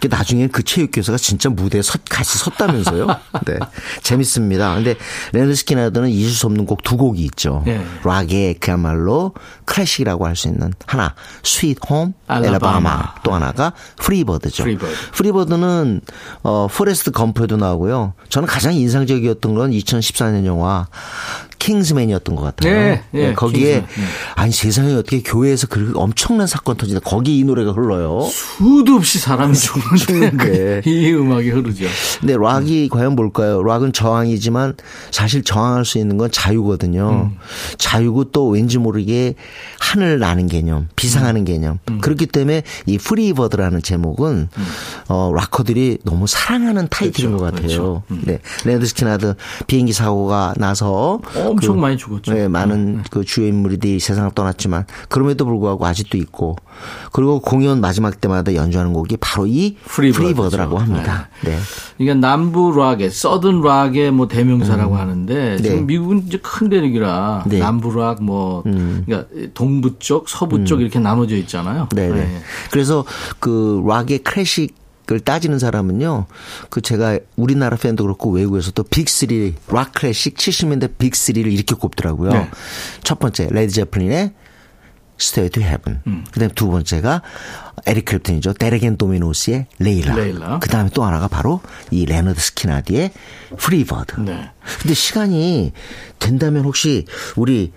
그 0.00 0.08
나중에 0.08 0.48
그 0.48 0.64
체육교사가 0.64 1.16
진짜 1.16 1.48
무대에 1.48 1.80
섰, 1.80 2.00
같이 2.08 2.36
섰다면서요. 2.36 3.06
네. 3.46 3.58
재밌습니다. 4.02 4.74
근데 4.74 4.96
레너드 5.32 5.54
스키너드는 5.54 6.10
잊을 6.10 6.28
수 6.30 6.46
없는 6.46 6.66
곡 6.66 6.82
두 6.82 6.96
곡이 6.96 7.22
있죠. 7.26 7.62
네. 7.64 7.80
락의 8.04 8.54
그야말로 8.54 9.32
클래식이라고 9.64 10.26
할 10.26 10.34
수 10.34 10.48
있는 10.48 10.72
하나, 10.86 11.14
Sweet 11.44 11.78
Home. 11.88 12.12
Alabama. 12.28 13.14
또 13.22 13.32
하나가 13.32 13.72
프리버드죠. 13.98 14.64
프리버드. 14.64 14.92
프리버드는 15.12 16.00
어 16.42 16.66
포레스트 16.68 17.12
검프에도 17.12 17.56
나오고요. 17.56 18.14
저는 18.28 18.48
가장 18.48 18.74
인상적이었던 18.74 19.54
건 19.54 19.70
2014년 19.70 20.44
영화 20.46 20.88
킹스맨이었던 21.62 22.34
것 22.34 22.42
같아요. 22.42 22.74
네, 22.74 23.02
네, 23.12 23.34
거기에 23.34 23.82
킹스맨, 23.82 23.86
네. 23.86 24.02
아니 24.34 24.52
세상에 24.52 24.94
어떻게 24.94 25.22
교회에서 25.22 25.68
그렇게 25.68 25.92
엄청난 25.96 26.48
사건 26.48 26.76
터지다 26.76 27.00
거기 27.00 27.38
이 27.38 27.44
노래가 27.44 27.70
흘러요. 27.70 28.22
수도 28.22 28.96
없이 28.96 29.20
사람이 29.20 29.54
죽는데. 29.54 30.82
이 30.86 31.12
음악이 31.12 31.50
흐르죠. 31.50 31.86
근데 32.18 32.36
락이 32.36 32.88
과연 32.88 33.14
뭘까요? 33.14 33.62
락은 33.62 33.92
저항이지만 33.92 34.74
사실 35.12 35.44
저항할 35.44 35.84
수 35.84 35.98
있는 35.98 36.18
건 36.18 36.30
자유거든요. 36.32 37.30
자유고 37.78 38.24
또 38.32 38.48
왠지 38.48 38.78
모르게 38.78 39.34
하늘 39.78 40.18
나는 40.18 40.48
개념, 40.48 40.88
비상하는 40.96 41.44
개념. 41.44 41.78
그렇기 42.00 42.26
때문에 42.26 42.62
이 42.86 42.98
Free 42.98 43.22
Bird라는 43.22 43.82
제목은 43.82 44.48
어 45.08 45.32
락커들이 45.34 45.98
너무 46.04 46.26
사랑하는 46.26 46.88
타이틀인 46.90 47.36
그렇죠, 47.36 47.44
것 47.44 47.54
같아요. 47.54 47.68
그렇죠. 47.68 48.02
네. 48.26 48.38
레너드 48.64 48.84
스키너드 48.84 49.34
비행기 49.68 49.92
사고가 49.92 50.54
나서 50.56 51.20
엄청 51.52 51.80
많이 51.80 51.96
죽었죠. 51.96 52.32
네, 52.32 52.48
많은 52.48 53.02
그 53.10 53.24
주요 53.24 53.46
인물들이 53.46 54.00
세상을 54.00 54.30
떠났지만 54.34 54.86
그럼에도 55.08 55.44
불구하고 55.44 55.86
아직도 55.86 56.16
있고 56.18 56.56
그리고 57.12 57.40
공연 57.40 57.80
마지막 57.80 58.20
때마다 58.20 58.54
연주하는 58.54 58.92
곡이 58.92 59.18
바로 59.18 59.46
이 59.46 59.76
프리버드죠. 59.84 60.22
프리버드라고 60.22 60.78
합니다. 60.78 61.28
네. 61.44 61.58
그러니까 61.98 62.26
남부 62.26 62.74
락의 62.76 63.10
Southern 63.10 63.60
rock의 63.62 64.10
뭐 64.10 64.28
대명사라고 64.28 64.96
하는데 64.96 65.56
지금 65.58 65.76
네. 65.76 65.82
미국은 65.82 66.24
이제 66.26 66.38
큰 66.42 66.68
대륙이라 66.68 67.44
네. 67.46 67.56
음. 67.56 67.60
남부 67.60 67.98
락 67.98 68.22
뭐 68.22 68.62
그러니까 68.62 69.26
동부 69.54 69.98
쪽, 69.98 70.28
서부 70.28 70.64
쪽 70.64 70.80
이렇게 70.80 70.98
나눠져 70.98 71.36
있잖아요. 71.36 71.88
네네. 71.94 72.14
네. 72.14 72.42
그래서 72.70 73.04
그 73.38 73.82
락의 73.86 74.18
클래식 74.18 74.81
을 75.12 75.20
따지는 75.20 75.58
사람은요, 75.58 76.26
그 76.70 76.80
제가 76.80 77.18
우리나라 77.36 77.76
팬도 77.76 78.04
그렇고 78.04 78.30
외국에서도 78.30 78.82
빅3, 78.82 79.54
락 79.68 79.92
클래식 79.92 80.36
70년대 80.36 80.96
빅3를 80.96 81.52
이렇게 81.52 81.74
꼽더라고요. 81.74 82.30
네. 82.30 82.50
첫 83.02 83.18
번째, 83.18 83.48
레드 83.50 83.72
제플린의 83.72 84.32
Stairway 85.20 85.50
to 85.50 85.62
Heaven. 85.62 86.00
음. 86.06 86.24
그 86.32 86.40
다음 86.40 86.50
두 86.54 86.68
번째가 86.68 87.22
에릭 87.86 88.06
클랩튼이죠. 88.06 88.58
데렉 88.58 88.75
앤더 88.75 88.96
도미노스의 88.96 89.66
레일라. 89.78 90.14
레일라. 90.16 90.58
그 90.58 90.68
다음에 90.68 90.90
또 90.92 91.04
하나가 91.04 91.28
바로 91.28 91.60
이 91.90 92.06
레너드 92.06 92.40
스키너드의 92.40 93.12
Free 93.56 93.84
Bird. 93.84 94.20
네. 94.20 94.50
근데 94.80 94.94
시간이 94.94 95.72
된다면 96.18 96.64
혹시 96.64 97.06
우리 97.36 97.72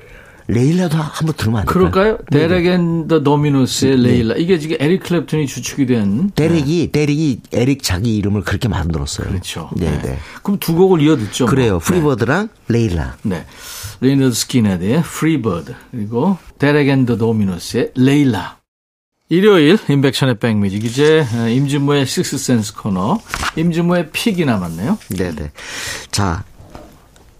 레일라도 0.48 0.98
한번 0.98 1.36
들으면 1.36 1.62
안 1.62 1.66
될까요? 1.66 1.92
그럴까요? 1.92 2.18
데렉 2.32 2.66
앤더 2.68 3.24
도미노스의 3.24 4.02
레일라. 4.04 4.36
이게 4.36 4.60
지금 4.60 4.78
에릭 4.80 5.04
클랩튼이 5.04 5.48
주축이 5.48 5.88
된 5.88 6.32
데렉이 6.36 6.92
데렉이 6.92 7.42
에릭 7.52 7.82
자기 7.82 8.16
이름을 8.18 8.44
그렇게 8.44 8.68
만들었어요. 8.68 9.28
그렇죠. 9.28 9.70
네, 9.76 9.90
네. 9.90 10.02
네. 10.02 10.20
그럼 10.44 10.60
두 10.60 10.76
곡을 10.76 11.02
이어 11.02 11.18
듣죠. 11.18 11.46
뭐. 11.46 11.50
그래요. 11.50 11.80
네. 11.80 11.86
Free 11.86 12.07
Bird랑 12.07 12.50
레일라. 12.68 13.18
네. 13.24 13.46
레너드 14.02 14.36
스키너드의 14.36 15.02
Free 15.04 15.39
Bird 15.39 15.74
그리고 15.92 16.38
데렉 16.60 16.90
앤더 16.90 17.18
도미노스의 17.18 17.92
레일라. 17.96 18.58
일요일 19.28 19.80
인백션의 19.90 20.38
백뮤직 20.38 20.86
이제 20.86 21.26
임진모의 21.34 22.06
식스센스 22.06 22.76
코너 22.76 23.20
임진모의 23.56 24.12
pick이 24.12 24.46
남았네요. 24.46 25.00
네, 25.18 25.34
네. 25.34 25.52
자, 26.12 26.44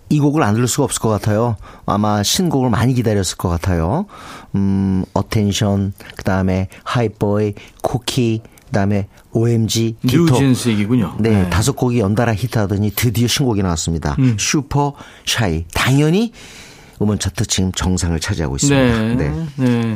이 0.10 0.20
곡을 0.20 0.44
안 0.44 0.54
들을 0.54 0.68
수가 0.68 0.84
없을 0.84 1.02
것 1.02 1.10
같아요. 1.10 1.58
아마 1.86 2.22
신곡을 2.24 2.70
많이 2.70 2.94
기다렸을 2.94 3.38
것 3.38 3.50
같아요. 3.50 4.06
음, 4.54 5.04
Attention, 5.14 5.94
그 6.16 6.24
다음에 6.24 6.68
Hype 6.84 7.19
Boy, 7.19 7.54
Cookie, 7.82 8.42
그 8.66 8.72
다음에 8.72 9.08
OMG, 9.32 9.98
Ditto. 10.02 10.26
뉴진스 10.26 10.70
얘기군요. 10.70 11.16
네, 11.20 11.50
다섯 11.50 11.76
곡이 11.76 12.00
연달아 12.00 12.36
히트하더니 12.36 12.92
드디어 12.96 13.28
신곡이 13.28 13.64
나왔습니다. 13.64 14.16
음. 14.20 14.38
Super 14.40 14.94
Shy. 15.26 15.66
당연히 15.74 16.32
음원 17.02 17.20
차트 17.20 17.46
지금 17.46 17.72
정상을 17.72 18.18
차지하고 18.20 18.56
있습니다. 18.56 19.16
네. 19.16 19.48
네. 19.58 19.96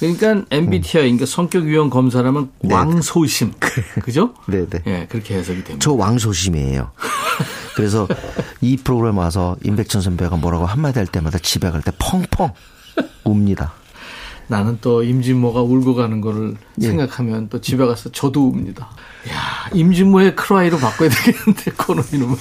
그러니까 0.00 0.44
MBTI, 0.50 1.02
그러니까 1.04 1.26
성격 1.26 1.66
유형 1.66 1.90
검사라면 1.90 2.50
왕소심. 2.62 3.52
그죠? 4.02 4.34
네, 4.46 4.66
네. 4.66 4.80
예, 4.86 5.06
그렇게 5.08 5.34
해석이 5.34 5.64
됩니다. 5.64 5.78
저 5.80 5.92
왕소심이에요. 5.92 6.90
그래서 7.78 8.08
이 8.60 8.76
프로그램 8.76 9.18
와서 9.18 9.56
임백천 9.64 10.02
선배가 10.02 10.36
뭐라고 10.36 10.66
한마디 10.66 10.98
할 10.98 11.06
때마다 11.06 11.38
집에 11.38 11.70
갈 11.70 11.80
때 11.80 11.92
펑펑 11.98 12.52
웁니다. 13.24 13.72
나는 14.48 14.78
또 14.80 15.04
임진모가 15.04 15.62
울고 15.62 15.94
가는 15.94 16.20
거를 16.20 16.56
예. 16.80 16.88
생각하면 16.88 17.48
또 17.50 17.60
집에 17.60 17.86
가서 17.86 18.10
저도 18.10 18.48
웁니다. 18.50 18.88
야, 19.30 19.70
임진모의 19.74 20.34
크라이로 20.34 20.78
바꿔야 20.78 21.08
되겠는데 21.08 21.70
코너 21.78 22.02
이름을. 22.12 22.36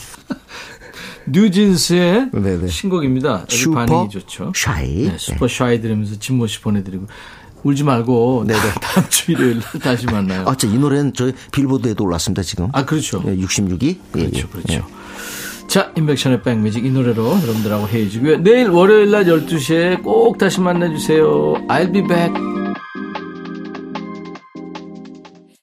뉴진스의 1.28 2.30
네네. 2.32 2.68
신곡입니다. 2.68 3.42
여기 3.42 3.56
슈퍼 3.56 3.86
반응이 3.86 4.10
좋죠. 4.10 4.54
Shy. 4.56 5.10
네, 5.10 5.18
Super 5.20 5.48
Shy 5.48 5.82
들으면서 5.82 6.18
진모 6.18 6.48
씨 6.48 6.62
보내드리고 6.62 7.08
울지 7.64 7.84
말고 7.84 8.46
다음 8.82 9.10
주 9.10 9.34
일요일 9.34 9.60
날 9.60 9.82
다시 9.82 10.06
만나요. 10.06 10.46
아, 10.48 10.56
저 10.56 10.72
이 10.72 10.78
노래는 10.78 11.14
저희 11.14 11.34
빌보드에도 11.52 12.06
올랐습니다, 12.06 12.42
지금. 12.44 12.70
아, 12.72 12.86
그렇죠. 12.86 13.22
예, 13.28 13.36
66위. 13.36 13.84
예, 13.84 13.90
예. 14.22 14.30
그렇죠, 14.30 14.50
그렇죠. 14.50 14.88
자, 15.68 15.92
인백션의 15.98 16.42
백뮤직 16.44 16.86
이 16.86 16.90
노래로 16.90 17.24
여러분들하고 17.24 17.88
헤어지고요. 17.88 18.38
내일 18.38 18.70
월요일 18.70 19.12
날 19.12 19.26
12시에 19.26 20.02
꼭 20.02 20.38
다시 20.38 20.62
만나주세요. 20.62 21.68
I'll 21.68 21.92
be 21.92 22.02
back. 22.02 22.34